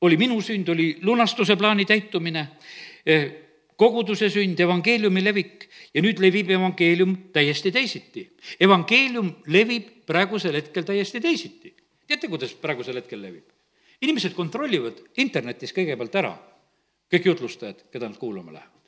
[0.01, 2.47] oli minu sünd, oli lunastuse plaani täitumine
[3.05, 3.42] eh,
[3.83, 8.27] koguduse sünd, evangeeliumi levik ja nüüd levib evangeelium täiesti teisiti.
[8.59, 11.73] evangeelium levib praegusel hetkel täiesti teisiti.
[12.07, 13.49] teate, kuidas praegusel hetkel levib?
[14.03, 16.33] inimesed kontrollivad internetis kõigepealt ära
[17.13, 18.83] kõik jutlustajad, keda nad kuulama lähevad.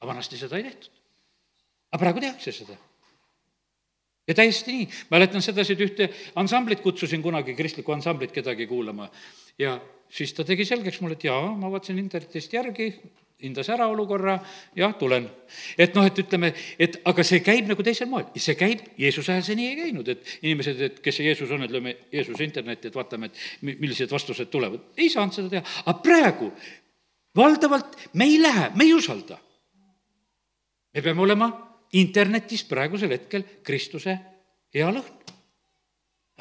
[0.00, 0.92] aga vanasti seda ei tehtud.
[1.92, 2.76] aga praegu tehakse seda.
[4.28, 9.10] ja täiesti nii, mäletan sedasi, et ühte ansamblit kutsusin kunagi, kristlikku ansamblit kedagi kuulama
[9.58, 9.78] ja
[10.08, 12.92] siis ta tegi selgeks mulle, et jaa, ma vaatasin internetist järgi,
[13.44, 14.38] hindas ära olukorra,
[14.76, 15.28] jah, tulen.
[15.78, 19.46] et noh, et ütleme, et aga see käib nagu teisel moel, see käib, Jeesuse ajal
[19.46, 22.90] see nii ei käinud, et inimesed, et kes see Jeesus on, et lööme Jeesuse internetti,
[22.90, 24.92] et vaatame, et millised vastused tulevad.
[24.96, 26.50] ei saanud seda teha, aga praegu
[27.36, 29.38] valdavalt me ei lähe, me ei usalda.
[30.94, 31.50] me peame olema
[31.92, 34.16] internetis praegusel hetkel Kristuse
[34.74, 35.20] hea lõhn.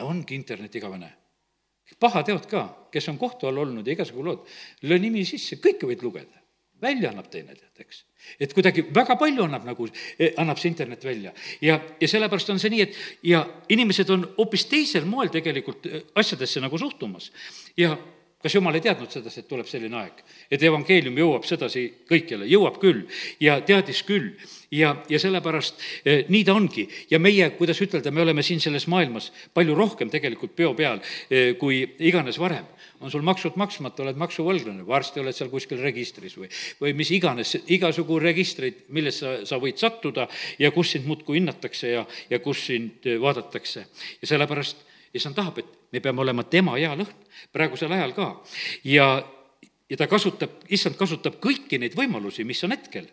[0.03, 1.11] ongi internet igavene
[1.99, 4.47] pahateod ka, kes on kohtu all olnud ja igasugu lood,
[4.87, 6.42] löö nimi sisse, kõike võid lugeda
[6.83, 8.03] välja annab teine, tead, eks.
[8.39, 12.61] et kuidagi väga palju annab nagu, eh, annab see internet välja ja, ja sellepärast on
[12.61, 13.43] see nii, et ja
[13.73, 17.31] inimesed on hoopis teisel moel tegelikult eh, asjadesse nagu suhtumas.
[17.77, 17.95] ja
[18.43, 20.19] kas jumal ei teadnud sedasi, et tuleb selline aeg,
[20.51, 23.05] et evangeelium jõuab sedasi kõikjale, jõuab küll
[23.43, 24.33] ja teadis küll
[24.73, 26.85] ja, ja sellepärast eh, nii ta ongi.
[27.11, 31.53] ja meie, kuidas ütelda, me oleme siin selles maailmas palju rohkem tegelikult peo peal eh,
[31.59, 32.67] kui iganes varem.
[32.99, 36.47] on sul maksud maksmata, oled maksuvõlglane, varsti oled seal kuskil registris või,
[36.79, 40.27] või mis iganes, igasugu registreid, millesse sa, sa võid sattuda
[40.59, 43.85] ja kus sind muudkui hinnatakse ja, ja kus sind eh, vaadatakse.
[44.21, 47.11] ja sellepärast issand tahab, et me peame olema tema hea lõhn
[47.53, 48.29] praegusel ajal ka.
[48.89, 49.07] ja,
[49.89, 53.09] ja ta kasutab, issand kasutab kõiki neid võimalusi, mis on hetkel.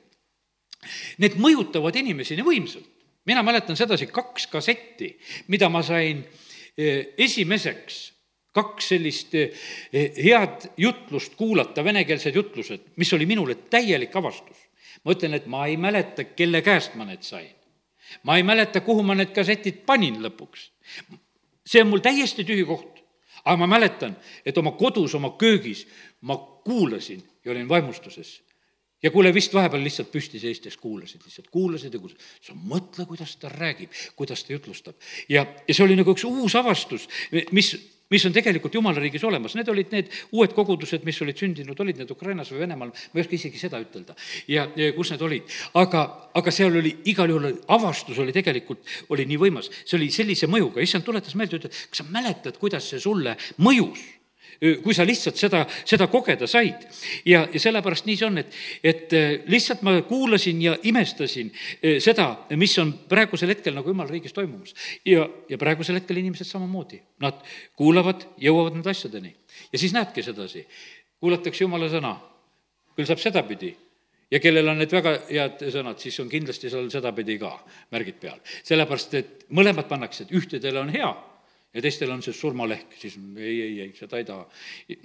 [1.21, 2.89] Need mõjutavad inimesi nii võimsalt.
[3.27, 5.13] mina mäletan sedasi kaks kassetti,
[5.49, 6.25] mida ma sain
[6.77, 8.01] eh, esimeseks
[8.53, 9.53] kaks sellist eh,
[9.93, 14.57] head jutlust kuulata, venekeelsed jutlused, mis oli minule täielik avastus.
[15.05, 17.53] ma ütlen, et ma ei mäleta, kelle käest ma need sain.
[18.23, 20.71] ma ei mäleta, kuhu ma need kassetid panin lõpuks
[21.67, 23.01] see on mul täiesti tühi koht.
[23.45, 25.87] aga ma mäletan, et oma kodus, oma köögis
[26.21, 28.43] ma kuulasin ja olin vaimustuses
[29.03, 32.27] ja kuule, vist vahepeal lihtsalt püsti seistes kuulasid, lihtsalt kuulasid ja kuulasid.
[32.45, 34.97] sa mõtle, kuidas ta räägib, kuidas ta jutlustab.
[35.29, 37.09] ja, ja see oli nagu üks uus avastus,
[37.53, 37.73] mis
[38.11, 42.03] mis on tegelikult jumala riigis olemas, need olid need uued kogudused, mis olid sündinud, olid
[42.03, 44.17] need Ukrainas või Venemaal, ma ei oska isegi seda ütelda.
[44.51, 48.83] ja, ja kus need olid, aga, aga seal oli igal juhul, avastus oli tegelikult,
[49.15, 52.91] oli nii võimas, see oli sellise mõjuga, issand tuletas meelde, ütles, kas sa mäletad, kuidas
[52.91, 54.20] see sulle mõjus
[54.61, 56.85] kui sa lihtsalt seda, seda kogeda said.
[57.25, 61.97] ja, ja sellepärast nii see on, et, et äh, lihtsalt ma kuulasin ja imestasin äh,
[62.03, 62.29] seda,
[62.61, 64.75] mis on praegusel hetkel nagu jumala riigis toimumas.
[65.07, 67.41] ja, ja praegusel hetkel inimesed samamoodi, nad
[67.77, 69.33] kuulavad, jõuavad nende asjadeni.
[69.73, 70.67] ja siis näedki sedasi,
[71.21, 72.17] kuulatakse jumala sõna,
[72.97, 73.73] küll saab sedapidi
[74.31, 77.57] ja kellel on need väga head sõnad, siis on kindlasti seal sedapidi ka
[77.97, 78.39] märgid peal.
[78.61, 81.11] sellepärast, et mõlemad pannakse, et ühtedele on hea
[81.75, 84.47] ja teistel on see surmalehk, siis ei, ei, ei, seda ei taha.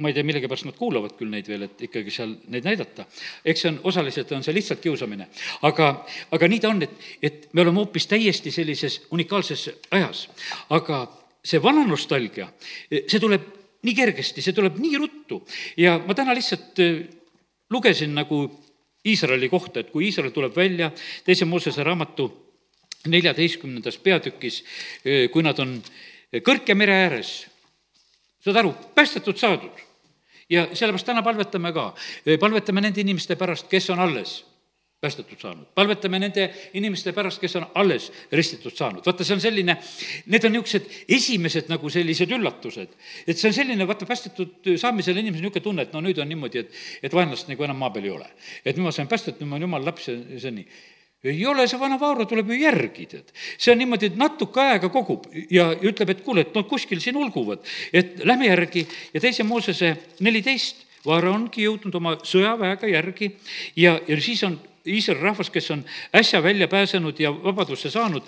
[0.01, 3.05] ma ei tea, millegipärast nad kuulavad küll neid veel, et ikkagi seal neid näidata.
[3.45, 5.27] eks see on, osaliselt on see lihtsalt kiusamine.
[5.69, 5.91] aga,
[6.33, 10.25] aga nii ta on, et, et me oleme hoopis täiesti sellises unikaalses ajas.
[10.73, 11.05] aga
[11.45, 12.49] see vana nostalgia,
[12.89, 13.45] see tuleb
[13.85, 15.41] nii kergesti, see tuleb nii ruttu
[15.77, 17.03] ja ma täna lihtsalt eh,
[17.69, 18.47] lugesin nagu
[19.05, 20.89] Iisraeli kohta, et kui Iisrael tuleb välja
[21.25, 22.25] teise Moosese raamatu
[23.05, 24.63] neljateistkümnendas peatükis,
[25.05, 25.77] eh, kui nad on
[26.43, 27.35] kõrge mere ääres,
[28.43, 29.83] saad aru, päästetud saadud.
[30.49, 31.93] ja sellepärast täna palvetame ka,
[32.39, 34.43] palvetame nende inimeste pärast, kes on alles
[35.05, 35.65] päästetud saanud.
[35.75, 39.05] palvetame nende inimeste pärast, kes on alles ristitud saanud.
[39.05, 39.77] vaata, see on selline,
[40.25, 42.95] need on niisugused esimesed nagu sellised üllatused.
[43.27, 46.65] et see on selline, vaata, päästetud saamisel inimesel niisugune tunne, et no nüüd on niimoodi,
[46.65, 48.29] et, et vaenlast nagu enam maa peal ei ole.
[48.65, 50.67] et nüüd ma sain päästetud, nüüd ma olen jumala laps ja see on nii
[51.25, 53.31] ei ole, see vana Vaaro tuleb ju järgi, tead.
[53.57, 57.17] see on niimoodi, et natuke aega kogub ja ütleb, et kuule, et no kuskil siin
[57.17, 58.85] ulguvad, et lähme järgi.
[59.13, 63.29] Ja teise Moosese neliteist, Vaaro ongi jõudnud oma sõjaväega järgi.
[63.77, 65.83] Ja, ja siis on Iisraeli rahvas, kes on
[66.13, 68.25] äsja välja pääsenud ja vabadusse saanud,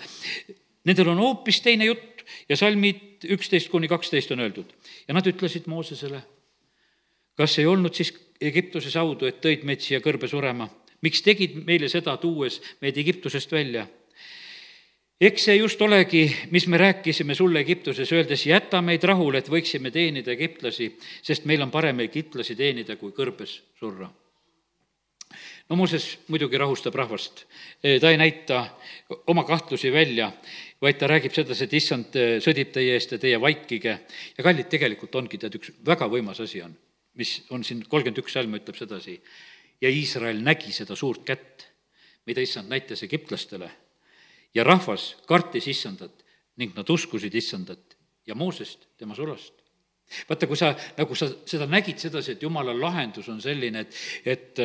[0.86, 2.24] nendel on hoopis teine jutt.
[2.48, 4.68] Ja salmid üksteist kuni kaksteist on öeldud.
[5.08, 6.20] ja nad ütlesid Moosesele,
[7.36, 10.68] kas ei olnud siis Egiptuses audu, et tõid meid siia kõrbe surema
[11.02, 13.86] miks tegid meile seda, tuues meid Egiptusest välja?
[15.18, 16.22] eks see just olegi,
[16.54, 21.64] mis me rääkisime sulle Egiptuses, öeldes jäta meid rahule, et võiksime teenida egiptlasi, sest meil
[21.64, 24.06] on parem egiptlasi teenida, kui kõrbes surra.
[25.68, 27.44] no Mooses muidugi rahustab rahvast,
[27.82, 28.62] ta ei näita
[29.26, 30.30] oma kahtlusi välja,
[30.80, 33.98] vaid ta räägib sedasi, et issand sõdib teie eest ja teie vaikige.
[34.38, 36.78] ja kallid, tegelikult ongi tead, üks väga võimas asi on,
[37.14, 39.18] mis on siin kolmkümmend üks salm ütleb sedasi
[39.80, 41.66] ja Iisrael nägi seda suurt kätt,
[42.26, 43.70] mida issand näitas egiptlastele.
[44.54, 46.24] ja rahvas kartis issandat
[46.56, 49.54] ning nad uskusid issandat ja Moosest, tema sulast.
[50.28, 54.60] vaata, kui sa, nagu sa seda nägid sedasi, et jumala lahendus on selline, et, et,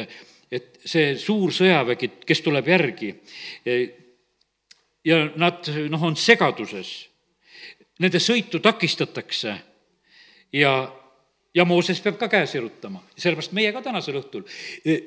[0.52, 3.10] et see suur sõjavägi, kes tuleb järgi,
[5.04, 6.94] ja nad, noh, on segaduses,
[8.00, 9.58] nende sõitu takistatakse
[10.56, 10.74] ja
[11.54, 14.48] ja Mooses peab ka käe sirutama, sellepärast meie ka tänasel õhtul,
[14.86, 14.98] e,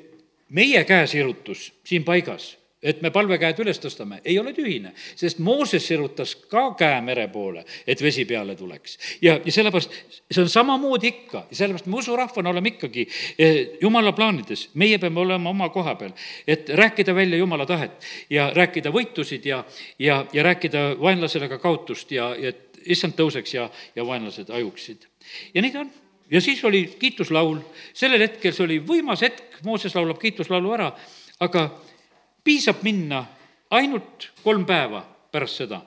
[0.49, 2.55] meie käesirutus siin paigas,
[2.87, 7.63] et me palvekäed üles tõstame, ei ole tühine, sest Mooses sirutas ka käe mere poole,
[7.87, 8.97] et vesi peale tuleks.
[9.21, 9.97] ja, ja sellepärast
[10.31, 11.45] see on samamoodi ikka.
[11.51, 13.07] Sellepärast me usurahvana oleme ikkagi
[13.37, 13.49] e,
[13.81, 16.13] jumala plaanides, meie peame olema oma koha peal,
[16.47, 19.63] et rääkida välja jumala tahet ja rääkida võitusid ja,
[19.99, 25.09] ja, ja rääkida vaenlasele ka kaotust ja, ja et issand tõuseks ja, ja vaenlased hajuksid.
[25.53, 25.91] ja nii ta on
[26.31, 27.59] ja siis oli kiituslaul,
[27.93, 30.91] sellel hetkel see oli võimas hetk, Mooses laulab kiituslaulu ära,
[31.41, 31.67] aga
[32.43, 33.23] piisab minna
[33.73, 35.81] ainult kolm päeva pärast seda.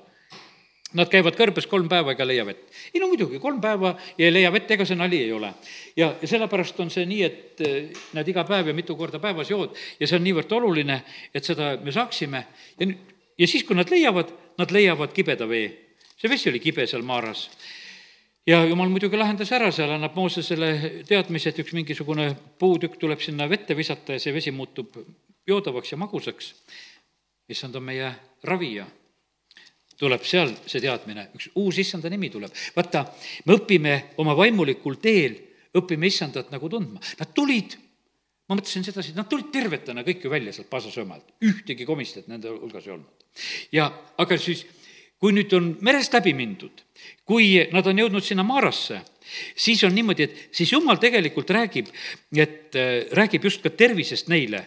[0.99, 2.65] Nad käivad kõrbes kolm päeva ega leia vett.
[2.95, 5.53] ei no muidugi, kolm päeva ja ei leia vett, ega see nali ei ole.
[5.97, 9.51] ja, ja sellepärast on see nii, et eh, näed, iga päev ja mitu korda päevas
[9.51, 11.03] jood ja see on niivõrd oluline,
[11.35, 12.47] et seda me saaksime
[12.81, 12.89] ja
[13.41, 15.71] ja siis, kui nad leiavad, nad leiavad kibeda vee.
[16.21, 17.49] see vesi oli kibe seal maaras
[18.51, 20.71] ja jumal muidugi lahendas ära, seal annab Moosesele
[21.09, 24.97] teadmise, et üks mingisugune puutükk tuleb sinna vette visata ja see vesi muutub
[25.49, 26.55] joodavaks ja magusaks.
[27.51, 28.11] issand on meie
[28.47, 28.87] ravija.
[30.01, 32.51] tuleb seal see teadmine, üks uus issanda nimi tuleb.
[32.77, 33.05] vaata,
[33.45, 35.37] me õpime oma vaimulikul teel,
[35.77, 37.01] õpime issandat nagu tundma.
[37.21, 37.77] Nad tulid
[38.49, 42.87] ma mõtlesin sedasi, nad tulid tervetena kõik ju välja sealt Pasasöömaalt, ühtegi komistajat nende hulgas
[42.87, 43.27] ei olnud.
[43.73, 44.67] ja aga siis
[45.21, 46.85] kui nüüd on merest läbi mindud,
[47.29, 49.03] kui nad on jõudnud sinna Maarasse,
[49.55, 51.91] siis on niimoodi, et siis jumal tegelikult räägib,
[52.35, 54.65] et äh, räägib just ka tervisest neile.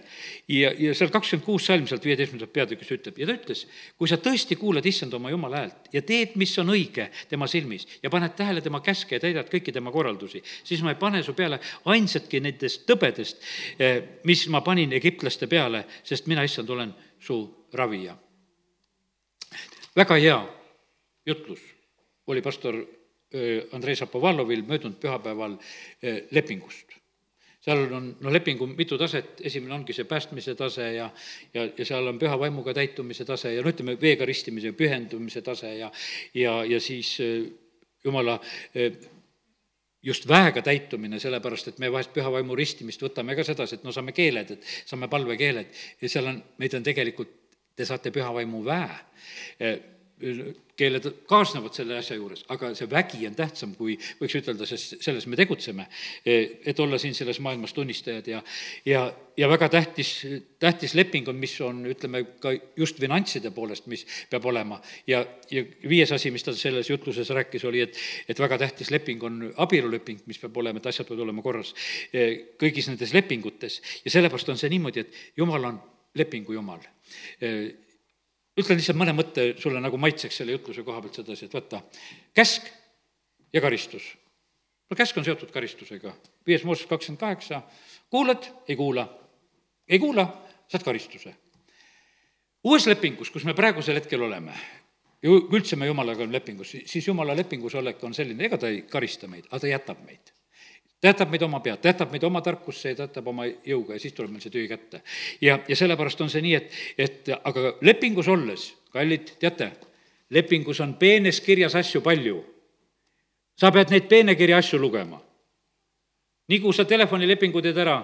[0.48, 3.66] ja, ja seal kakskümmend kuus salm sealt viieteistkümnendat peatükis ütleb ja ta ütles,
[3.98, 7.88] kui sa tõesti kuulad issand oma jumala häält ja teed, mis on õige tema silmis
[8.04, 11.36] ja paned tähele tema käske ja täidad kõiki tema korraldusi, siis ma ei pane su
[11.36, 13.40] peale ainsatki nendest tõbedest,
[13.80, 17.42] äh, mis ma panin egiptlaste peale, sest mina, issand, olen su
[17.74, 18.16] ravija
[19.96, 20.40] väga hea
[21.26, 21.62] jutlus
[22.28, 22.78] oli pastor
[23.72, 25.58] Andrei Šapovalovil möödunud pühapäeval
[26.32, 26.94] lepingust.
[27.64, 31.10] seal on, no lepingu mitu taset, esimene ongi see päästmise tase ja,
[31.54, 35.72] ja, ja seal on püha vaimuga täitumise tase ja no ütleme, veega ristimise, pühendumise tase
[35.78, 35.92] ja,
[36.34, 37.18] ja, ja siis
[38.04, 38.40] jumala
[40.04, 43.96] just väega täitumine, sellepärast et me vahest püha vaimu ristimist võtame ka sedasi, et no
[43.96, 47.32] saame keeled, et saame palvekeeled ja seal on, meid on tegelikult
[47.76, 49.02] te saate püha vaimu väe.
[50.78, 55.26] keeled kaasnevad selle asja juures, aga see vägi on tähtsam, kui võiks ütelda, sest selles
[55.28, 55.86] me tegutseme.
[56.26, 58.40] et olla siin selles maailmas tunnistajad ja,
[58.86, 59.04] ja,
[59.38, 60.14] ja väga tähtis,
[60.60, 64.80] tähtis leping on, mis on, ütleme, ka just finantside poolest, mis peab olema.
[65.08, 69.24] ja, ja viies asi, mis ta selles jutluses rääkis, oli, et, et väga tähtis leping
[69.24, 71.74] on abieluleping, mis peab olema, et asjad peavad olema korras
[72.62, 73.82] kõigis nendes lepingutes.
[74.06, 75.82] ja sellepärast on see niimoodi, et jumal on
[76.16, 76.82] lepingu jumal
[78.60, 81.82] ütlen lihtsalt mõne mõtte sulle nagu maitseks selle jutluse koha pealt sedasi, et vaata,
[82.36, 82.68] käsk
[83.54, 84.04] ja karistus.
[84.90, 86.14] no käsk on seotud karistusega.
[86.48, 87.62] viies Mooses kakskümmend kaheksa,
[88.10, 89.08] kuulad, ei kuula.
[89.88, 90.28] ei kuula,
[90.68, 91.36] saad karistuse.
[92.64, 94.54] uues lepingus, kus me praegusel hetkel oleme,
[95.24, 98.82] ju üldse me Jumalaga on lepingus, siis Jumala lepingus olek on selline, ega ta ei
[98.82, 100.34] karista meid, aga ta jätab meid
[101.04, 103.98] ta jätab meid oma pead, ta jätab meid oma tarkusse ja ta jätab oma jõuga
[103.98, 105.02] ja siis tuleb meil see tühi kätte.
[105.44, 109.68] ja, ja sellepärast on see nii, et, et aga lepingus olles, kallid, teate,
[110.32, 112.40] lepingus on peenes kirjas asju palju.
[113.60, 115.20] sa pead neid peenekirja asju lugema.
[116.48, 117.98] nii kui sa telefonilepingu teed ära,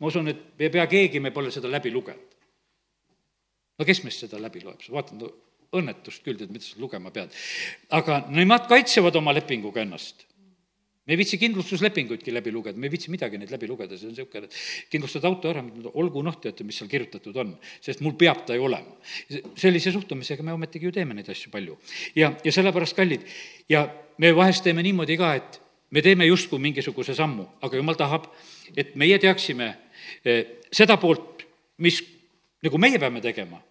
[0.00, 2.38] ma usun, et ei pea keegi, me pole seda läbi lugenud.
[3.78, 5.28] no kes meist seda läbi loeb, sa vaatad, no
[5.76, 7.36] õnnetust küll, tead, mida sa lugema pead.
[7.90, 10.25] aga nemad kaitsevad oma lepinguga ennast
[11.06, 14.14] me ei viitsi kindlustuslepinguidki läbi lugeda, me ei viitsi midagi neid läbi lugeda, see on
[14.14, 15.62] niisugune, et kindlustad auto ära,
[15.94, 18.96] olgu noh, teate, mis seal kirjutatud on, sest mul peab ta ju olema.
[19.54, 21.78] sellise suhtumisega me ometigi ju teeme neid asju palju.
[22.18, 23.22] ja, ja sellepärast, kallid,
[23.68, 23.86] ja
[24.18, 28.26] me vahest teeme niimoodi ka, et me teeme justkui mingisuguse sammu, aga jumal tahab,
[28.76, 29.70] et meie teaksime
[30.24, 31.46] eh, seda poolt,
[31.78, 32.02] mis
[32.66, 33.62] nagu meie peame tegema.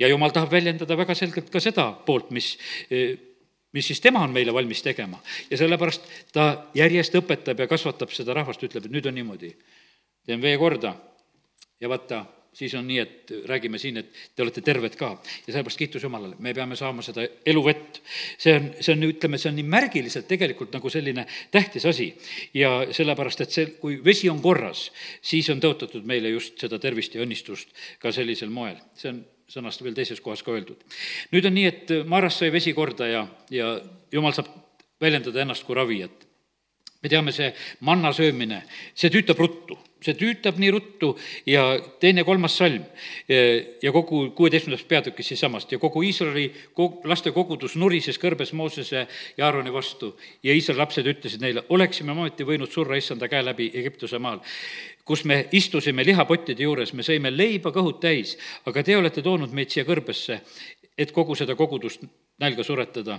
[0.00, 2.56] ja jumal tahab väljendada väga selgelt ka seda poolt, mis
[2.90, 3.14] eh,
[3.72, 5.20] mis siis tema on meile valmis tegema.
[5.50, 9.56] ja sellepärast ta järjest õpetab ja kasvatab seda rahvast, ütleb, et nüüd on niimoodi,
[10.26, 10.94] teen vee korda
[11.80, 15.10] ja vaata, siis on nii, et räägime siin, et te olete terved ka.
[15.46, 18.02] ja sellepärast kiitus Jumalale, me peame saama seda eluvett.
[18.38, 22.12] see on, see on, ütleme, see on nii märgiliselt tegelikult nagu selline tähtis asi.
[22.54, 27.14] ja sellepärast, et see, kui vesi on korras, siis on tõotatud meile just seda tervist
[27.14, 28.76] ja õnnistust ka sellisel moel.
[28.94, 30.80] see on sõnast veel teises kohas ka öeldud.
[31.32, 33.74] nüüd on nii, et Maaras sai vesi korda ja, ja
[34.12, 34.50] jumal saab
[35.02, 36.28] väljendada ennast kui ravijat.
[37.02, 37.50] Me teame, see
[37.82, 38.62] manna söömine,
[38.94, 41.08] see tüütab ruttu, see tüütab nii ruttu
[41.50, 41.64] ja
[42.02, 42.84] teine-kolmas salm
[43.28, 46.46] ja kogu kuueteistkümnendas peatükis siisamast ja kogu Iisraeli
[47.10, 50.12] laste kogudus nurises kõrbes Moosese ja Aaroni vastu.
[50.42, 54.38] Ja Iisraeli lapsed ütlesid neile, oleksime ometi võinud surra issanda käe läbi Egiptuse maal.
[55.04, 58.36] Kus me istusime lihapottide juures, me sõime leiba kõhud täis,
[58.66, 60.38] aga te olete toonud meid siia kõrbesse,
[60.98, 62.06] et kogu seda kogudust
[62.38, 63.18] nälga suretada.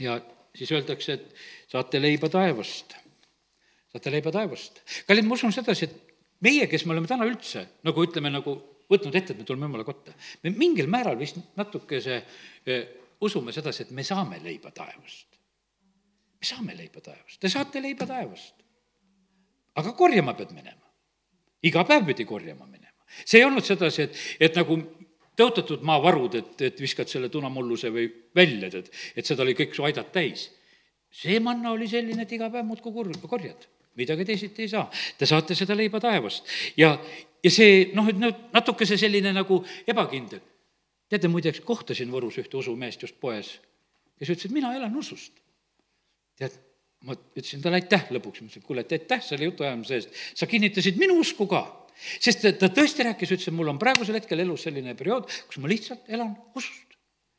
[0.00, 0.20] ja
[0.54, 2.94] siis öeldakse, et saate leiba taevast,
[3.92, 4.82] saate leiba taevast.
[5.08, 8.56] kallid, ma usun sedasi, et meie, kes me oleme täna üldse nagu ütleme, nagu
[8.90, 10.14] võtnud ette, et me tuleme jumala kotta,
[10.44, 12.20] me mingil määral vist natukese
[12.66, 12.84] eh,
[13.24, 15.40] usume sedasi, et me saame leiba taevast.
[16.40, 18.54] me saame leiba taevast, te saate leiba taevast.
[19.74, 20.84] aga korjama pead minema
[21.64, 22.92] iga päev pidi korjama minema.
[23.24, 24.76] see ei olnud sedasi, et, et nagu
[25.38, 29.86] tõotatud maavarud, et, et viskad selle tunamulluse või välja, tead, et seda oli kõik su
[29.86, 30.50] aidad täis.
[31.14, 34.88] see manna oli selline, et iga päev muudkui kur-, korjad, midagi teisiti ei saa.
[35.18, 36.98] Te saate seda leiba taevast ja,
[37.42, 40.42] ja see noh, et nüüd natukese selline nagu ebakindel.
[41.08, 43.60] teate, muideks kohtasin Võrus ühte usumeest just poes,
[44.18, 45.32] kes ütles, et mina elan usust.
[46.38, 46.54] tead
[47.04, 50.98] ma ütlesin talle aitäh lõpuks, ma ütlesin, kuule, et aitäh selle jutuajamise eest, sa kinnitasid
[51.00, 51.64] minu usku ka.
[51.96, 55.70] Sest ta tõesti rääkis, ütles, et mul on praegusel hetkel elus selline periood, kus ma
[55.70, 56.96] lihtsalt elan usust,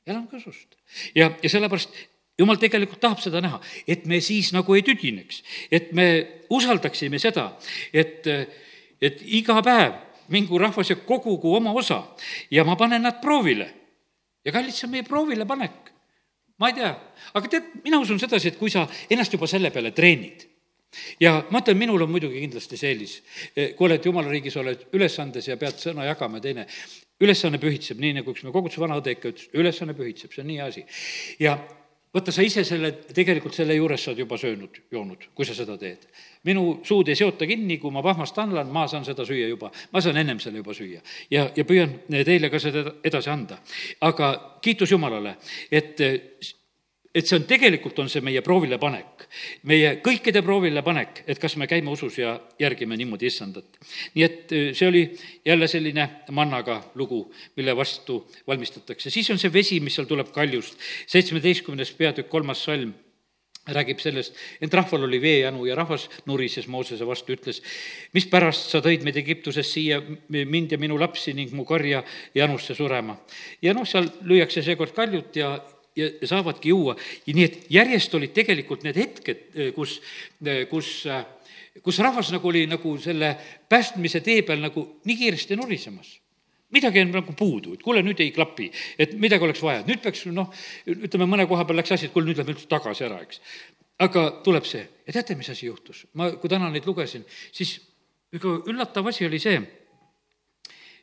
[0.07, 0.77] elangi usust.
[1.15, 1.95] ja, ja sellepärast
[2.39, 5.41] jumal tegelikult tahab seda näha, et me siis nagu ei tüdineks,
[5.71, 6.07] et me
[6.53, 7.51] usaldaksime seda,
[7.93, 8.27] et,
[9.01, 10.01] et iga päev
[10.33, 12.01] mingu rahvas ja kogugu oma osa
[12.51, 13.69] ja ma panen nad proovile.
[14.45, 15.93] ja kallid, see on meie proovile panek
[16.57, 16.91] ma ei tea,
[17.35, 20.45] aga tead, mina usun sedasi, et kui sa ennast juba selle peale treenid
[21.19, 23.15] ja ma ütlen, minul on muidugi kindlasti see eelis,
[23.77, 26.67] kui oled jumala riigis, oled ülesandes ja pead sõna jagama, teine,
[27.21, 30.51] ülesanne pühitseb, nii nagu üks me koguduse vana õde ikka ütles, ülesanne pühitseb, see on
[30.51, 30.85] nii hea asi.
[31.39, 31.57] ja
[32.15, 35.77] vaata, sa ise selle, tegelikult selle juures sa oled juba söönud, joonud, kui sa seda
[35.79, 36.07] teed.
[36.47, 40.01] minu suud ei seota kinni, kui ma pahmast annan, ma saan seda süüa juba, ma
[40.01, 41.01] saan ennem selle juba süüa.
[41.31, 43.59] ja, ja püüan teile ka seda edasi anda.
[44.01, 44.31] aga
[44.61, 45.37] kiitus Jumalale,
[45.71, 45.99] et
[47.15, 49.25] et see on, tegelikult on see meie proovile panek,
[49.71, 53.79] meie kõikide proovile panek, et kas me käime usus ja järgime niimoodi issandat.
[54.15, 55.05] nii et äh, see oli
[55.45, 57.23] jälle selline mannaga lugu,
[57.55, 59.09] mille vastu valmistatakse.
[59.09, 60.77] siis on see vesi, mis seal tuleb kaljust,
[61.07, 62.93] seitsmeteistkümnes peatükk, kolmas salm
[63.65, 67.61] räägib sellest, ent rahval oli veejanu ja rahvas nurises Moosese vastu, ütles,
[68.13, 72.03] mispärast sa tõid meid Egiptusest siia, mind ja minu lapsi ning mu karja
[72.35, 73.17] janusse surema.
[73.61, 75.55] ja noh, seal lüüakse seekord kaljut ja
[75.95, 76.95] ja saavadki juua.
[77.27, 79.99] nii et järjest olid tegelikult need hetked, kus,
[80.69, 80.91] kus,
[81.83, 83.35] kus rahvas nagu oli nagu selle
[83.69, 86.19] päästmise tee peal nagu nii kiiresti norisemas
[86.75, 88.67] midagi on nagu puudu, et kuule, nüüd ei klapi,
[88.99, 90.51] et midagi oleks vaja, nüüd peaks noh,
[90.91, 93.39] ütleme, mõne koha peal läks asi, et kuule, nüüd lähme üldse tagasi ära, eks.
[94.03, 96.03] aga tuleb see ja teate, mis asi juhtus?
[96.19, 97.23] ma, kui täna neid lugesin,
[97.55, 97.77] siis
[98.35, 99.61] ega üllatav asi oli see,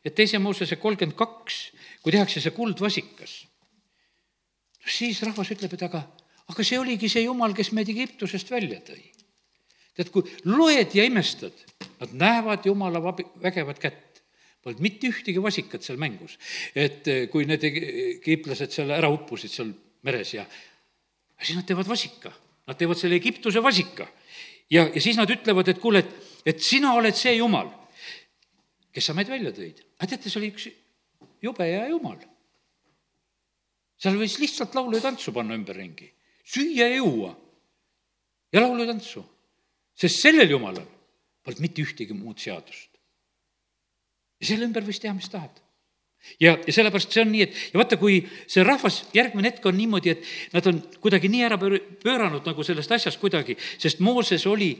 [0.03, 1.63] et teise Moosese kolmkümmend kaks,
[2.03, 3.37] kui tehakse see kuldvasikas,
[4.85, 6.03] siis rahvas ütleb, et aga,
[6.51, 9.03] aga see oligi see jumal, kes meid Egiptusest välja tõi.
[9.93, 11.53] tead, kui loed ja imestad,
[11.99, 14.13] nad näevad jumala vabi, vägevat kätt
[14.63, 16.37] polnud mitte ühtegi vasikat seal mängus.
[16.75, 19.73] et eh, kui need egiptlased seal ära uppusid seal
[20.07, 20.45] meres ja
[21.41, 22.31] siis nad teevad vasika,
[22.67, 24.07] nad teevad selle Egiptuse vasika.
[24.71, 26.13] ja, ja siis nad ütlevad, et kuule, et,
[26.45, 27.69] et sina oled see jumal,
[28.93, 29.83] kes sa meid välja tõid.
[29.99, 30.69] aga teate, see oli üks
[31.43, 32.17] jube hea jumal.
[34.03, 36.09] Seal võis lihtsalt laulu ja tantsu panna ümberringi,
[36.43, 37.31] süüa ja juua.
[38.53, 39.23] Ja laulu ja tantsu.
[39.93, 40.87] sest sellel jumalal
[41.45, 42.89] polnud mitte ühtegi muud seadust.
[44.41, 45.59] Ja selle ümber võis teha, mis tahad.
[46.39, 49.75] Ja, ja sellepärast see on nii, et ja vaata, kui see rahvas järgmine hetk on
[49.77, 54.47] niimoodi, et nad on kuidagi nii ära pöör-, pööranud nagu sellest asjast kuidagi, sest Mooses
[54.49, 54.71] oli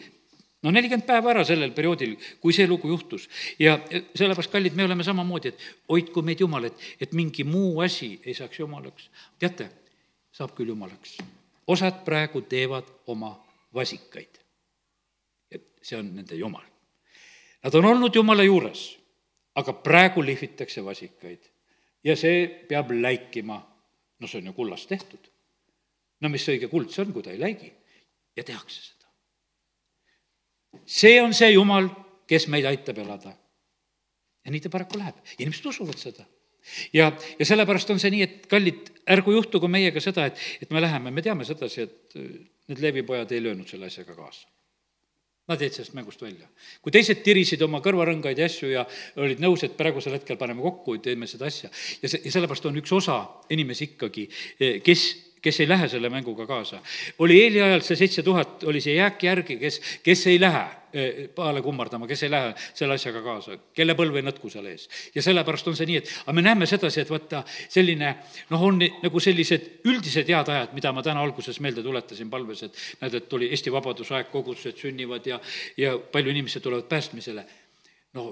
[0.63, 3.29] no nelikümmend päeva ära sellel perioodil, kui see lugu juhtus.
[3.59, 3.77] ja
[4.15, 8.33] sellepärast, kallid, me oleme samamoodi, et hoidku meid Jumal, et, et mingi muu asi ei
[8.33, 9.09] saaks Jumalaks.
[9.39, 9.69] teate,
[10.31, 11.17] saab küll Jumalaks.
[11.67, 13.35] osad praegu teevad oma
[13.73, 14.41] vasikaid.
[15.51, 16.65] et see on nende Jumal.
[17.63, 19.03] Nad on olnud Jumala juures
[19.55, 21.45] aga praegu lihvitakse vasikaid
[22.03, 23.61] ja see peab läikima.
[24.19, 25.29] no see on ju kullast tehtud.
[26.21, 27.73] no mis õige kuld see on, kui ta ei läigi
[28.35, 28.92] ja tehakse seda.
[30.85, 31.89] See on see Jumal,
[32.27, 33.35] kes meid aitab elada.
[34.43, 36.25] ja nii ta paraku läheb, inimesed usuvad seda.
[36.93, 40.81] Ja, ja sellepärast on see nii, et kallid, ärgu juhtugu meiega seda, et, et me
[40.83, 44.47] läheme, me teame sedasi, et need Leevi pojad ei löönud selle asjaga kaasa.
[45.51, 46.47] Nad jäid sellest mängust välja.
[46.81, 48.85] kui teised tirisid oma kõrvarõngaid ja asju ja
[49.19, 51.71] olid nõus, et praegusel hetkel paneme kokku, teeme seda asja,
[52.01, 53.17] ja see, ja sellepärast on üks osa
[53.51, 55.03] inimesi ikkagi, eh, kes
[55.43, 56.79] kes ei lähe selle mänguga kaasa.
[57.19, 60.61] oli Eeli ajal see seitse tuhat, oli see jääkjärgi, kes, kes ei lähe
[60.93, 64.87] eh, paale kummardama, kes ei lähe selle asjaga kaasa, kelle põlv ei nõtku seal ees.
[65.15, 67.43] ja sellepärast on see nii, et aga me näeme sedasi, et vaata,
[67.75, 68.13] selline
[68.53, 72.79] noh, on nagu sellised üldised head ajad, mida ma täna alguses meelde tuletasin palves, et
[73.01, 75.41] näed, et tuli Eesti vabadusaeg, kogudused sünnivad ja,
[75.77, 77.43] ja palju inimesi tulevad päästmisele.
[78.13, 78.29] no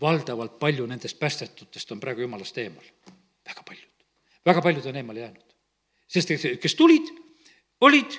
[0.00, 2.88] valdavalt palju nendest päästetutest on praegu jumalast eemal,
[3.44, 4.08] väga paljud,
[4.46, 5.47] väga paljud on eemale jäänud
[6.08, 7.12] sest kes tulid,
[7.80, 8.18] olid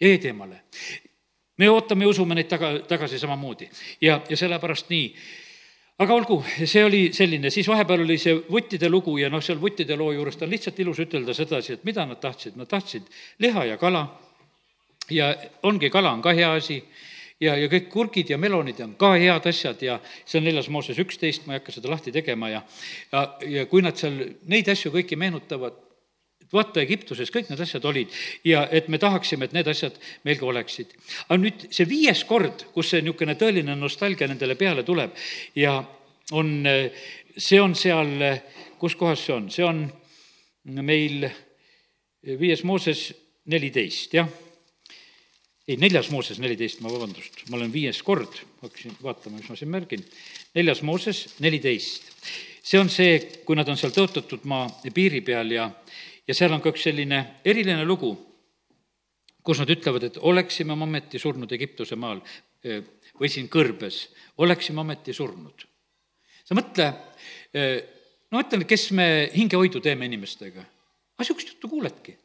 [0.00, 0.60] ja jäid eemale.
[1.58, 3.68] me ootame ja usume neid taga, tagasi samamoodi.
[4.00, 5.14] Ja, ja sellepärast nii.
[6.00, 9.96] Aga olgu, see oli selline, siis vahepeal oli see vuttide lugu ja noh, seal vuttide
[10.00, 13.10] loo juures ta on lihtsalt ilus ütelda sedasi, et mida nad tahtsid, nad tahtsid
[13.44, 14.06] liha ja kala.
[15.10, 15.34] Ja
[15.66, 16.80] ongi, kala on ka hea asi.
[17.40, 20.98] Ja, ja kõik kurgid ja melonid on ka head asjad ja see on neljas Mooses
[21.00, 22.60] üksteist, ma ei hakka seda lahti tegema ja
[23.12, 24.18] ja, ja kui nad seal
[24.48, 25.76] neid asju kõiki meenutavad,
[26.52, 28.14] vaata, Egiptuses kõik need asjad olid
[28.46, 29.96] ja et me tahaksime, et need asjad
[30.26, 30.92] meil ka oleksid.
[31.28, 35.16] aga nüüd see viies kord, kus see niisugune tõeline nostalgia nendele peale tuleb
[35.58, 35.78] ja
[36.32, 36.52] on,
[37.36, 38.12] see on seal,
[38.78, 39.86] kus kohas see on, see on
[40.84, 41.26] meil
[42.38, 43.10] viies Mooses
[43.50, 44.28] neliteist, jah
[45.70, 49.70] ei, neljas Mooses neliteist, ma vabandust, ma olen viies kord, hakkasin vaatama, mis ma siin
[49.70, 50.02] märgin.
[50.56, 52.10] neljas Mooses neliteist.
[52.62, 55.70] see on see, kui nad on seal tõotatud maa piiri peal ja,
[56.30, 58.12] ja seal on ka üks selline eriline lugu,
[59.42, 62.22] kus nad ütlevad, et oleksime me ometi surnud Egiptuse maal
[63.18, 64.04] või siin kõrbes,
[64.38, 65.66] oleksime ometi surnud.
[66.44, 66.90] sa mõtle,
[68.30, 70.60] no mõtlen, kes me hingehoidu teeme inimestega.
[70.60, 72.16] aga niisugust juttu kuuledki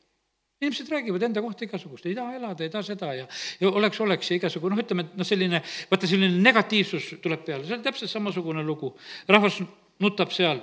[0.62, 3.26] inimesed räägivad enda kohta igasugust, ei taha elada, ei taha seda ja,
[3.60, 7.66] ja oleks, oleks ja igasugu noh, ütleme, et noh, selline, vaata selline negatiivsus tuleb peale,
[7.68, 8.94] see on täpselt samasugune lugu.
[9.28, 9.60] rahvas
[10.00, 10.62] nutab seal.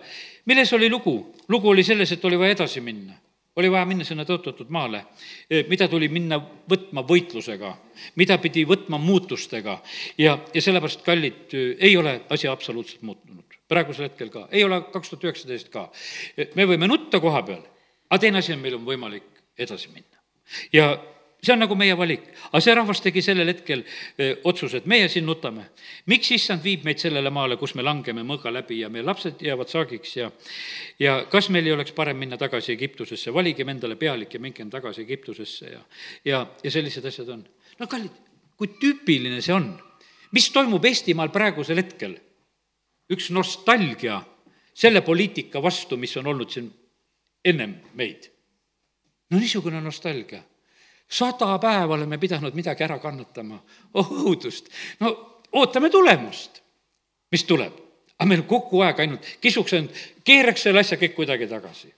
[0.48, 1.34] milles oli lugu?
[1.48, 3.18] lugu oli selles, et oli vaja edasi minna
[3.56, 5.04] oli vaja minna sinna tõotatud maale,
[5.50, 6.38] e, mida tuli minna
[6.70, 7.72] võtma võitlusega,
[8.20, 9.76] mida pidi võtma muutustega
[10.18, 13.44] ja, ja sellepärast, kallid, e, ei ole asi absoluutselt muutunud.
[13.68, 15.86] praegusel hetkel ka, ei ole kaks tuhat üheksateist ka.
[16.36, 17.62] E, me võime nutta koha peal,
[18.10, 19.28] aga teine asi on, meil on võimalik
[19.58, 20.22] edasi minna.
[20.72, 20.96] ja
[21.42, 22.22] see on nagu meie valik.
[22.52, 25.64] aga see rahvas tegi sellel hetkel öö, otsuse, et meie siin nutame.
[26.06, 29.68] miks issand viib meid sellele maale, kus me langeme mõõga läbi ja meie lapsed jäävad
[29.68, 30.30] saagiks ja
[31.00, 35.02] ja kas meil ei oleks parem minna tagasi Egiptusesse, valigem endale pealik ja mingem tagasi
[35.02, 35.80] Egiptusesse ja
[36.24, 37.46] ja, ja sellised asjad on.
[37.78, 38.12] no kallid,
[38.56, 39.72] kui tüüpiline see on,
[40.32, 42.18] mis toimub Eestimaal praegusel hetkel?
[43.12, 44.22] üks nostalgia
[44.72, 46.70] selle poliitika vastu, mis on olnud siin
[47.44, 48.30] ennem meid
[49.32, 50.42] no niisugune nostalgia.
[51.12, 53.60] Sada päeva oleme pidanud midagi ära kannatama,
[54.00, 54.70] oh õudust.
[55.00, 55.12] no
[55.52, 56.62] ootame tulemust,
[57.32, 57.80] mis tuleb.
[58.18, 61.92] aga meil kogu aeg ainult kisuks ainult, keeraks selle asja kõik kuidagi tagasi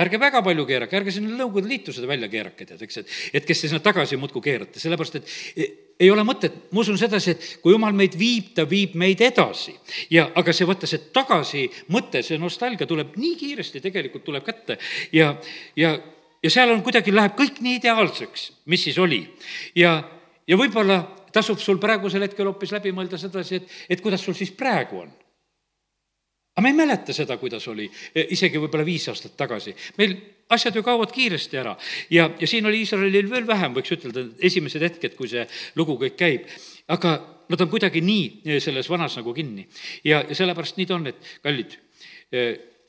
[0.00, 3.46] ärge väga palju keerake, ärge sinna Nõukogude Liitu seda välja keerake, tead, eks, et, et
[3.46, 5.66] kes te sinna tagasi muudkui keerate, sellepärast et e,
[6.00, 9.74] ei ole mõtet, ma usun sedasi, et kui jumal meid viib, ta viib meid edasi.
[10.14, 14.78] ja, aga see, vaata, see tagasimõte, see nostalgia tuleb nii kiiresti, tegelikult tuleb kätte
[15.16, 15.34] ja,
[15.76, 15.96] ja,
[16.42, 19.22] ja seal on kuidagi, läheb kõik nii ideaalseks, mis siis oli.
[19.76, 19.98] ja,
[20.46, 24.50] ja võib-olla tasub sul praegusel hetkel hoopis läbi mõelda sedasi, et, et kuidas sul siis
[24.50, 25.10] praegu on
[26.60, 29.74] aga me ei mäleta seda, kuidas oli e, isegi võib-olla viis aastat tagasi.
[29.98, 30.16] meil
[30.50, 31.76] asjad ju kaovad kiiresti ära
[32.10, 35.46] ja, ja siin oli Iisraelil veel vähem, võiks ütelda, esimesed hetked, kui see
[35.78, 36.48] lugu kõik käib.
[36.88, 37.16] aga
[37.50, 39.66] nad on kuidagi nii e, selles vanas nagu kinni
[40.04, 41.78] ja, ja sellepärast nii ta on, et kallid,
[42.32, 42.48] e,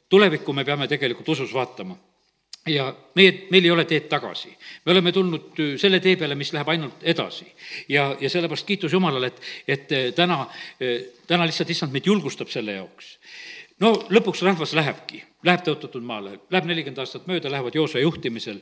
[0.09, 1.95] tulevikku me peame tegelikult usus vaatama
[2.69, 4.51] ja meie, meil ei ole teed tagasi.
[4.85, 7.45] me oleme tulnud selle tee peale, mis läheb ainult edasi.
[7.89, 10.45] ja, ja sellepärast kiitus Jumalale, et, et täna,
[11.27, 13.17] täna lihtsalt issand meid julgustab selle jaoks
[13.81, 18.61] no lõpuks rahvas lähebki, läheb tõotatud maale, läheb nelikümmend aastat mööda, lähevad Joosua juhtimisel.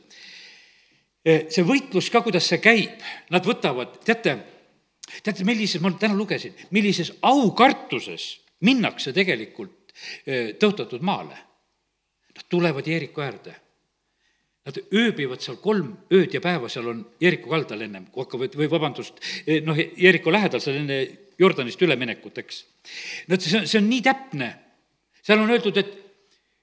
[1.25, 3.01] See võitlus ka, kuidas see käib,
[3.33, 4.37] nad võtavad, teate,
[5.19, 8.31] teate, millises, ma täna lugesin, millises aukartuses
[8.65, 9.91] minnakse tegelikult
[10.61, 11.35] tõotatud maale.
[12.39, 13.55] Nad tulevad Jeeriku äärde.
[14.69, 18.67] Nad ööbivad seal kolm ööd ja päeva, seal on Jeeriku kaldal ennem, kui hakkavad, või
[18.69, 19.17] vabandust,
[19.47, 20.99] e, noh, Jeeriku lähedal, seal enne
[21.39, 22.59] Jordanist üleminekut, eks.
[23.31, 24.49] no see on, see on nii täpne
[25.29, 25.91] seal on öeldud, et,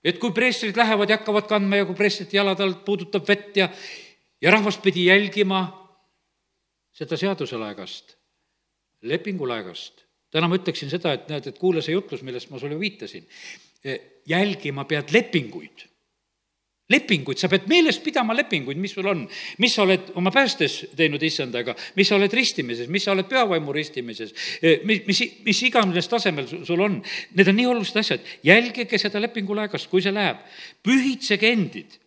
[0.05, 3.69] et kui preestrid lähevad ja hakkavad kandma ja kui preestrite jalad alt puudutab vett ja,
[4.43, 5.65] ja rahvas pidi jälgima
[6.97, 8.17] seda seaduselaegast,
[9.07, 10.07] lepingulaegast.
[10.33, 13.29] täna ma ütleksin seda, et näed, et kuula see jutlus, millest ma sulle viitasin.
[14.27, 15.87] jälgima pead lepinguid
[16.93, 19.25] lepinguid, sa pead meeles pidama lepinguid, mis sul on,
[19.63, 23.75] mis sa oled oma päästes teinud issandaga, mis sa oled ristimises, mis sa oled pühavaimu
[23.75, 24.33] ristimises,
[24.87, 27.01] mis, mis, mis iganes tasemel sul on.
[27.35, 30.43] Need on nii olulised asjad, jälgige seda lepingulaegast, kui see läheb,
[30.87, 31.99] pühitsege endid.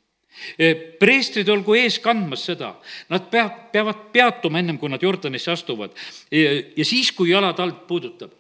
[1.01, 2.71] Preestrid olgu ees kandmas seda,
[3.11, 5.91] nad peab, peavad peatuma ennem, kui nad Jordanisse astuvad.
[6.31, 8.31] ja siis, kui jalad alt puudutab.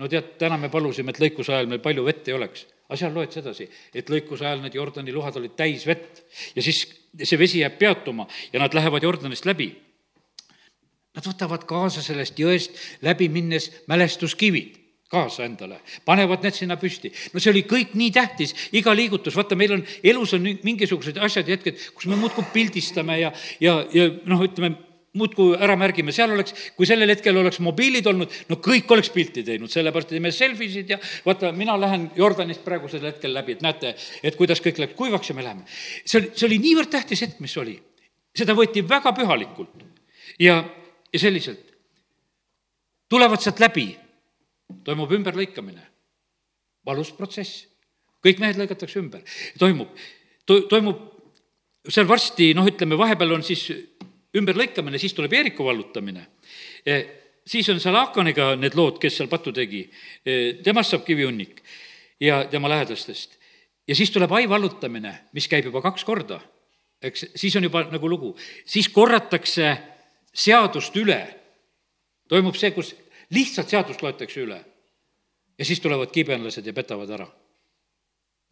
[0.00, 3.14] no tead, täna me palusime, et lõikuse ajal meil palju vett ei oleks aga seal
[3.16, 3.64] loed sedasi,
[3.96, 6.20] et lõikuse ajal need Jordani luhad olid täis vett
[6.52, 6.84] ja siis
[7.16, 9.70] see vesi jääb peatuma ja nad lähevad Jordanist läbi.
[11.16, 14.76] Nad võtavad kaasa sellest jõest läbi minnes mälestuskivid
[15.12, 17.10] kaasa endale, panevad need sinna püsti.
[17.32, 21.48] no see oli kõik nii tähtis, iga liigutus, vaata, meil on, elus on mingisugused asjad
[21.48, 24.72] ja hetked, kus me muudkui pildistame ja, ja, ja noh, ütleme,
[25.18, 29.44] muudkui ära märgime, seal oleks, kui sellel hetkel oleks mobiilid olnud, no kõik oleks pilti
[29.44, 33.92] teinud, sellepärast teeme selfie sid ja vaata, mina lähen Jordanist praegusel hetkel läbi, et näete,
[34.24, 35.66] et kuidas kõik läks kuivaks ja me läheme.
[36.04, 37.76] see oli, see oli niivõrd tähtis hetk, mis oli.
[38.32, 39.84] seda võeti väga pühalikult
[40.40, 40.62] ja,
[41.12, 41.66] ja selliselt.
[43.12, 43.90] tulevad sealt läbi,
[44.84, 45.82] toimub ümberlõikamine,
[46.86, 47.66] valus protsess,
[48.24, 49.20] kõik mehed lõigatakse ümber,
[49.60, 49.92] toimub
[50.46, 51.10] to,, toimub
[51.88, 53.66] seal varsti, noh, ütleme, vahepeal on siis
[54.36, 56.26] ümberlõikamine, siis tuleb Jeeriku vallutamine.
[57.46, 59.90] siis on seal Haakaniga need lood, kes seal pattu tegi.
[60.64, 61.62] temast saab kivihunnik
[62.20, 63.38] ja tema lähedastest.
[63.88, 66.40] ja siis tuleb Ai vallutamine, mis käib juba kaks korda.
[67.02, 69.76] eks siis on juba nagu lugu, siis korratakse
[70.34, 71.34] seadust üle.
[72.28, 72.96] toimub see, kus
[73.30, 74.64] lihtsalt seadust loetakse üle.
[75.58, 77.28] ja siis tulevad kibenlased ja petavad ära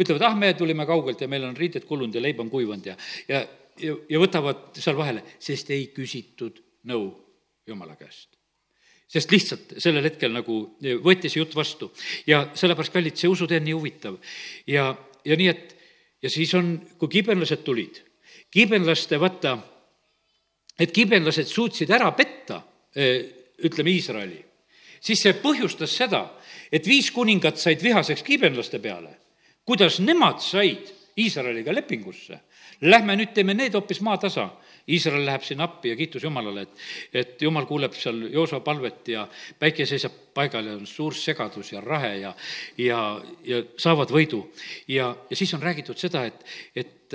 [0.01, 2.97] ütlevad, ah, me tulime kaugelt ja meil on riided kulunud ja leib on kuivanud ja,
[3.29, 3.43] ja
[3.83, 7.11] ja, ja võtavad seal vahele, sest ei küsitud nõu
[7.69, 8.41] Jumala käest
[9.11, 10.57] sest lihtsalt sellel hetkel nagu
[11.03, 11.91] võeti see jutt vastu
[12.31, 14.19] ja sellepärast, kallid, see usutee on nii huvitav.
[14.71, 14.93] ja,
[15.27, 15.75] ja nii, et
[16.23, 18.01] ja siis on, kui kibenlased tulid,
[18.53, 19.57] kibenlaste, vaata,
[20.79, 22.61] et kibenlased suutsid ära petta,
[22.95, 24.39] eh, ütleme, Iisraeli,
[25.01, 26.23] siis see põhjustas seda,
[26.73, 29.17] et viis kuningat said vihaseks kibenlaste peale.
[29.65, 32.41] kuidas nemad said Iisraeliga lepingusse
[32.81, 34.49] Lähme nüüd teeme need hoopis maatasa.
[34.91, 36.79] Iisrael läheb sinna appi ja kiitus Jumalale, et,
[37.13, 39.27] et Jumal kuuleb seal Joosa palvet ja
[39.59, 42.33] päike seisab paigal ja on suur segadus ja rahe ja,
[42.79, 43.01] ja,
[43.45, 44.41] ja saavad võidu.
[44.89, 46.41] ja, ja siis on räägitud seda, et,
[46.75, 47.15] et,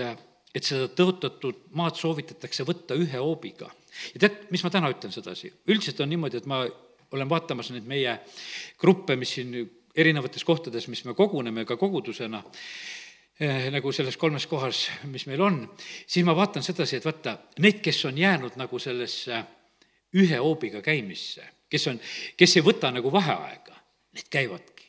[0.55, 3.71] et seda tõotatud maad soovitatakse võtta ühe hoobiga.
[4.13, 5.51] ja tead, mis ma täna ütlen sedasi?
[5.67, 6.61] üldiselt on niimoodi, et ma
[7.11, 8.19] olen vaatamas neid meie
[8.79, 9.57] gruppe, mis siin
[9.95, 12.43] erinevates kohtades, mis me koguneme ka kogudusena
[13.71, 15.57] nagu selles kolmes kohas, mis meil on,
[16.07, 19.41] siis ma vaatan sedasi, et vaata, need, kes on jäänud nagu sellesse
[20.15, 21.99] ühe hoobiga käimisse, kes on,
[22.37, 23.75] kes ei võta nagu vaheaega,
[24.15, 24.87] need käivadki.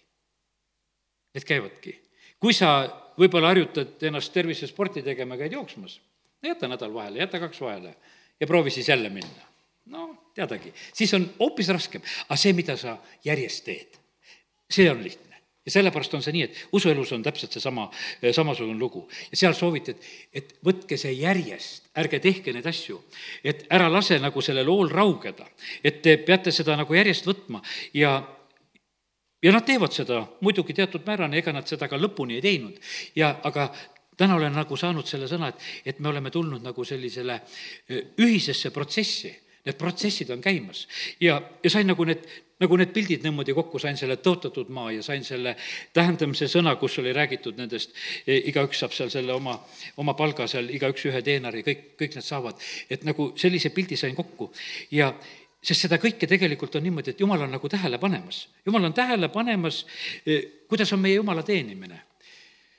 [1.34, 1.98] Need käivadki.
[2.40, 2.86] kui sa
[3.18, 5.98] võib-olla harjutad ennast tervisesporti tegema, käid jooksmas,
[6.44, 7.96] jäta nädal vahele, jäta kaks vahele
[8.40, 9.42] ja proovi siis jälle minna.
[9.86, 13.98] no teadagi, siis on hoopis raskem, aga see, mida sa järjest teed,
[14.70, 15.25] see on lihtne
[15.66, 17.88] ja sellepärast on see nii, et usuelus on täpselt seesama,
[18.32, 19.08] samasugune lugu.
[19.30, 23.02] ja seal sooviti, et, et võtke see järjest, ärge tehke neid asju.
[23.44, 25.46] et ära lase nagu sellel hool raugeda.
[25.84, 27.62] et te peate seda nagu järjest võtma
[27.94, 28.22] ja
[29.42, 32.78] ja nad teevad seda muidugi teatud määrani, ega nad seda ka lõpuni ei teinud.
[33.16, 33.72] ja aga
[34.16, 37.40] täna olen nagu saanud selle sõna, et, et me oleme tulnud nagu sellisele
[38.22, 39.34] ühisesse protsessi
[39.66, 40.86] need protsessid on käimas
[41.20, 42.22] ja, ja sain nagu need,
[42.62, 45.56] nagu need pildid niimoodi kokku, sain selle tõotatud maa ja sain selle
[45.96, 47.92] tähendamise sõna, kus oli räägitud nendest,
[48.24, 49.58] e, igaüks saab seal selle oma,
[50.00, 52.62] oma palga seal, igaüks ühe teenari, kõik, kõik need saavad.
[52.90, 54.52] et nagu sellise pildi sain kokku
[54.94, 55.12] ja
[55.60, 58.46] sest seda kõike tegelikult on niimoodi, et jumal on nagu tähele panemas.
[58.66, 59.84] jumal on tähele panemas,
[60.26, 62.02] e, kuidas on meie jumala teenimine.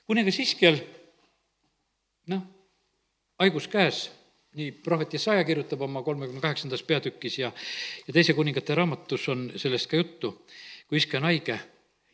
[0.07, 0.79] kuningas Iskjal,
[2.27, 2.41] noh,
[3.39, 4.07] haigus käes
[4.57, 7.51] nii prohvet Jesaja kirjutab oma kolmekümne kaheksandas peatükis ja,
[8.07, 10.33] ja teise kuningate raamatus on sellest ka juttu,
[10.89, 11.59] kui iske on haige.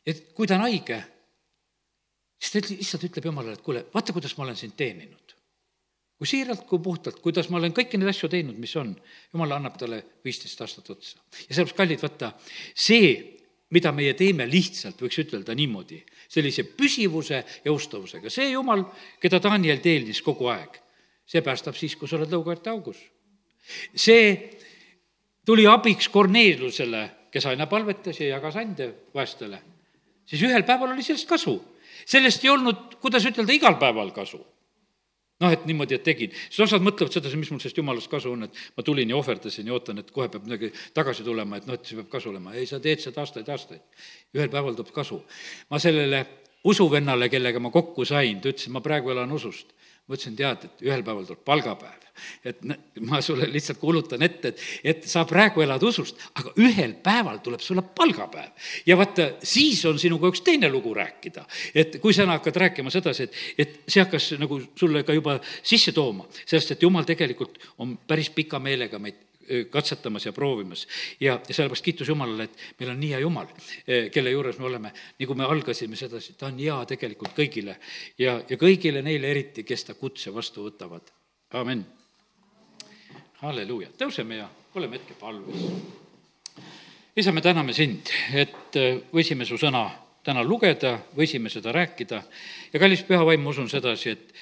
[0.05, 0.99] ja kui ta on haige,
[2.43, 5.35] siis ta lihtsalt ütleb Jumalale, et kuule, vaata, kuidas ma olen sind teeninud.
[6.17, 8.93] kui siiralt, kui puhtalt, kuidas ma olen kõiki neid asju teinud, mis on,
[9.33, 11.17] Jumal annab talle viisteist aastat otsa.
[11.47, 12.31] ja sellepärast, kallid, vaata,
[12.75, 13.15] see,
[13.73, 18.85] mida meie teeme lihtsalt, võiks ütelda niimoodi, sellise püsivuse ja ustavusega, see Jumal,
[19.21, 20.79] keda Daniel teenis kogu aeg,
[21.25, 22.99] see päästab siis, kui sa oled lõugaerte augus.
[23.95, 24.57] see
[25.45, 29.61] tuli abiks Korneeliusele, kes aina palvetas ja jagas ande vaestele.
[30.25, 31.61] siis ühel päeval oli sellest kasu.
[32.05, 34.43] sellest ei olnud, kuidas ütelda, igal päeval kasu
[35.43, 38.45] noh, et niimoodi, et tegin, siis osad mõtlevad sedasi, mis mul sellest jumalast kasu on,
[38.47, 41.75] et ma tulin ja ohverdasin ja ootan, et kohe peab midagi tagasi tulema, et noh,
[41.75, 42.53] et see peab kasu olema.
[42.55, 43.81] ei, sa teed seda aastaid-aastaid.
[44.37, 45.19] ühel päeval tuleb kasu.
[45.69, 46.25] ma sellele
[46.63, 49.73] usuvennale, kellega ma kokku sain, ta ütles, et ma praegu elan usust
[50.07, 51.99] ma ütlesin, tead, et ühel päeval tuleb palgapäev.
[52.45, 52.59] et
[53.09, 57.63] ma sulle lihtsalt kuulutan ette, et, et sa praegu elad usust, aga ühel päeval tuleb
[57.63, 58.51] sulle palgapäev.
[58.85, 61.45] ja vaata, siis on sinuga üks teine lugu rääkida.
[61.75, 65.91] et kui sa hakkad rääkima sedasi, et, et see hakkas nagu sulle ka juba sisse
[65.91, 69.32] tooma, sellest, et jumal tegelikult on päris pika meelega meid
[69.69, 70.87] katsetamas ja proovimas.
[71.19, 73.47] ja, sellepärast kiitus Jumalale, et meil on nii hea Jumal,
[74.11, 77.77] kelle juures me oleme, nagu me algasime sedasi, ta on hea tegelikult kõigile
[78.17, 81.11] ja, ja kõigile neile eriti, kes ta kutse vastu võtavad.
[81.51, 81.85] amin.
[83.41, 85.67] halleluuja, tõuseme ja oleme hetke palves.
[87.15, 88.79] isa, me täname sind, et
[89.13, 89.89] võisime su sõna
[90.23, 92.21] täna lugeda, võisime seda rääkida
[92.73, 94.33] ja kallis püha vaim, ma usun sedasi, et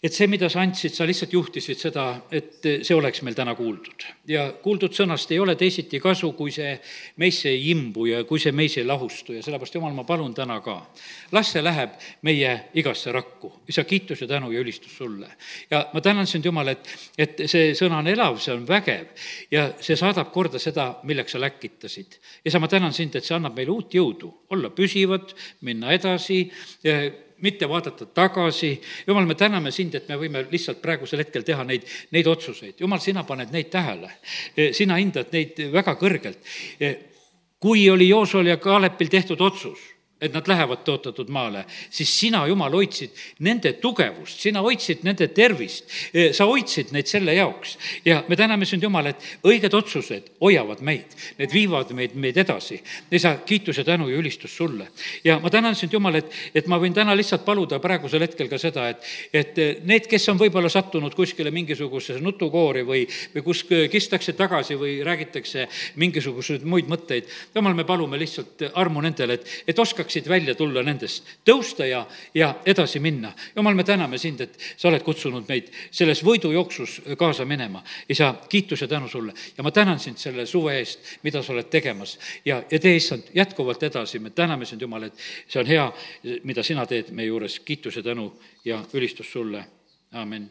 [0.00, 4.06] et see, mida sa andsid, sa lihtsalt juhtisid seda, et see oleks meil täna kuuldud.
[4.32, 6.72] ja kuuldud sõnast ei ole teisiti kasu, kui see
[7.20, 10.56] meisse ei imbu ja kui see meis ei lahustu ja sellepärast, Jumal, ma palun täna
[10.64, 10.78] ka,
[11.36, 13.52] las see läheb meie igasse rakku.
[13.68, 15.28] isa, kiitus ja tänu ja ülistus sulle.
[15.70, 16.88] ja ma tänan sind, Jumal, et,
[17.18, 19.12] et see sõna on elav, see on vägev
[19.52, 22.16] ja see saadab korda seda, milleks sa läkitasid.
[22.44, 26.46] isa, ma tänan sind, et see annab meile uut jõudu, olla püsivad, minna edasi
[27.42, 28.80] mitte vaadata tagasi.
[29.06, 32.80] jumal, me täname sind, et me võime lihtsalt praegusel hetkel teha neid, neid otsuseid.
[32.80, 34.10] jumal, sina paned neid tähele.
[34.72, 36.38] sina hindad neid väga kõrgelt.
[37.60, 42.74] kui oli Joosol ja Kaalepil tehtud otsus et nad lähevad tõotatud maale, siis sina, Jumal,
[42.76, 43.16] hoidsid
[43.46, 45.86] nende tugevust, sina hoidsid nende tervist,
[46.36, 47.76] sa hoidsid neid selle jaoks.
[48.04, 52.80] ja me täname sind, Jumal, et õiged otsused hoiavad meid, need viivad meid, meid edasi.
[53.10, 54.88] isa, kiitus ja tänu ja ülistus sulle.
[55.24, 58.58] ja ma tänan sind, Jumal, et, et ma võin täna lihtsalt paluda praegusel hetkel ka
[58.58, 64.36] seda, et, et need, kes on võib-olla sattunud kuskile mingisugusesse nutukoori või, või kus kistakse
[64.36, 65.66] tagasi või räägitakse
[65.96, 70.82] mingisuguseid muid mõtteid, Jumal, me palume lihtsalt armu nendele, et, et oskaks oskaksid välja tulla
[70.82, 72.00] nendest, tõusta ja,
[72.34, 73.32] ja edasi minna.
[73.56, 77.82] jumal, me täname sind, et sa oled kutsunud meid selles võidujooksus kaasa minema.
[78.08, 79.32] isa, kiitus ja tänu sulle.
[79.56, 82.18] Ja ma tänan sind selle suve eest, mida sa oled tegemas.
[82.44, 85.14] Ja, ja tee issand jätkuvalt edasi, me täname sind, Jumal, et
[85.46, 85.92] see on hea,
[86.42, 88.32] mida sina teed meie juures, kiitus ja tänu
[88.64, 89.64] ja ülistus sulle,
[90.12, 90.50] amin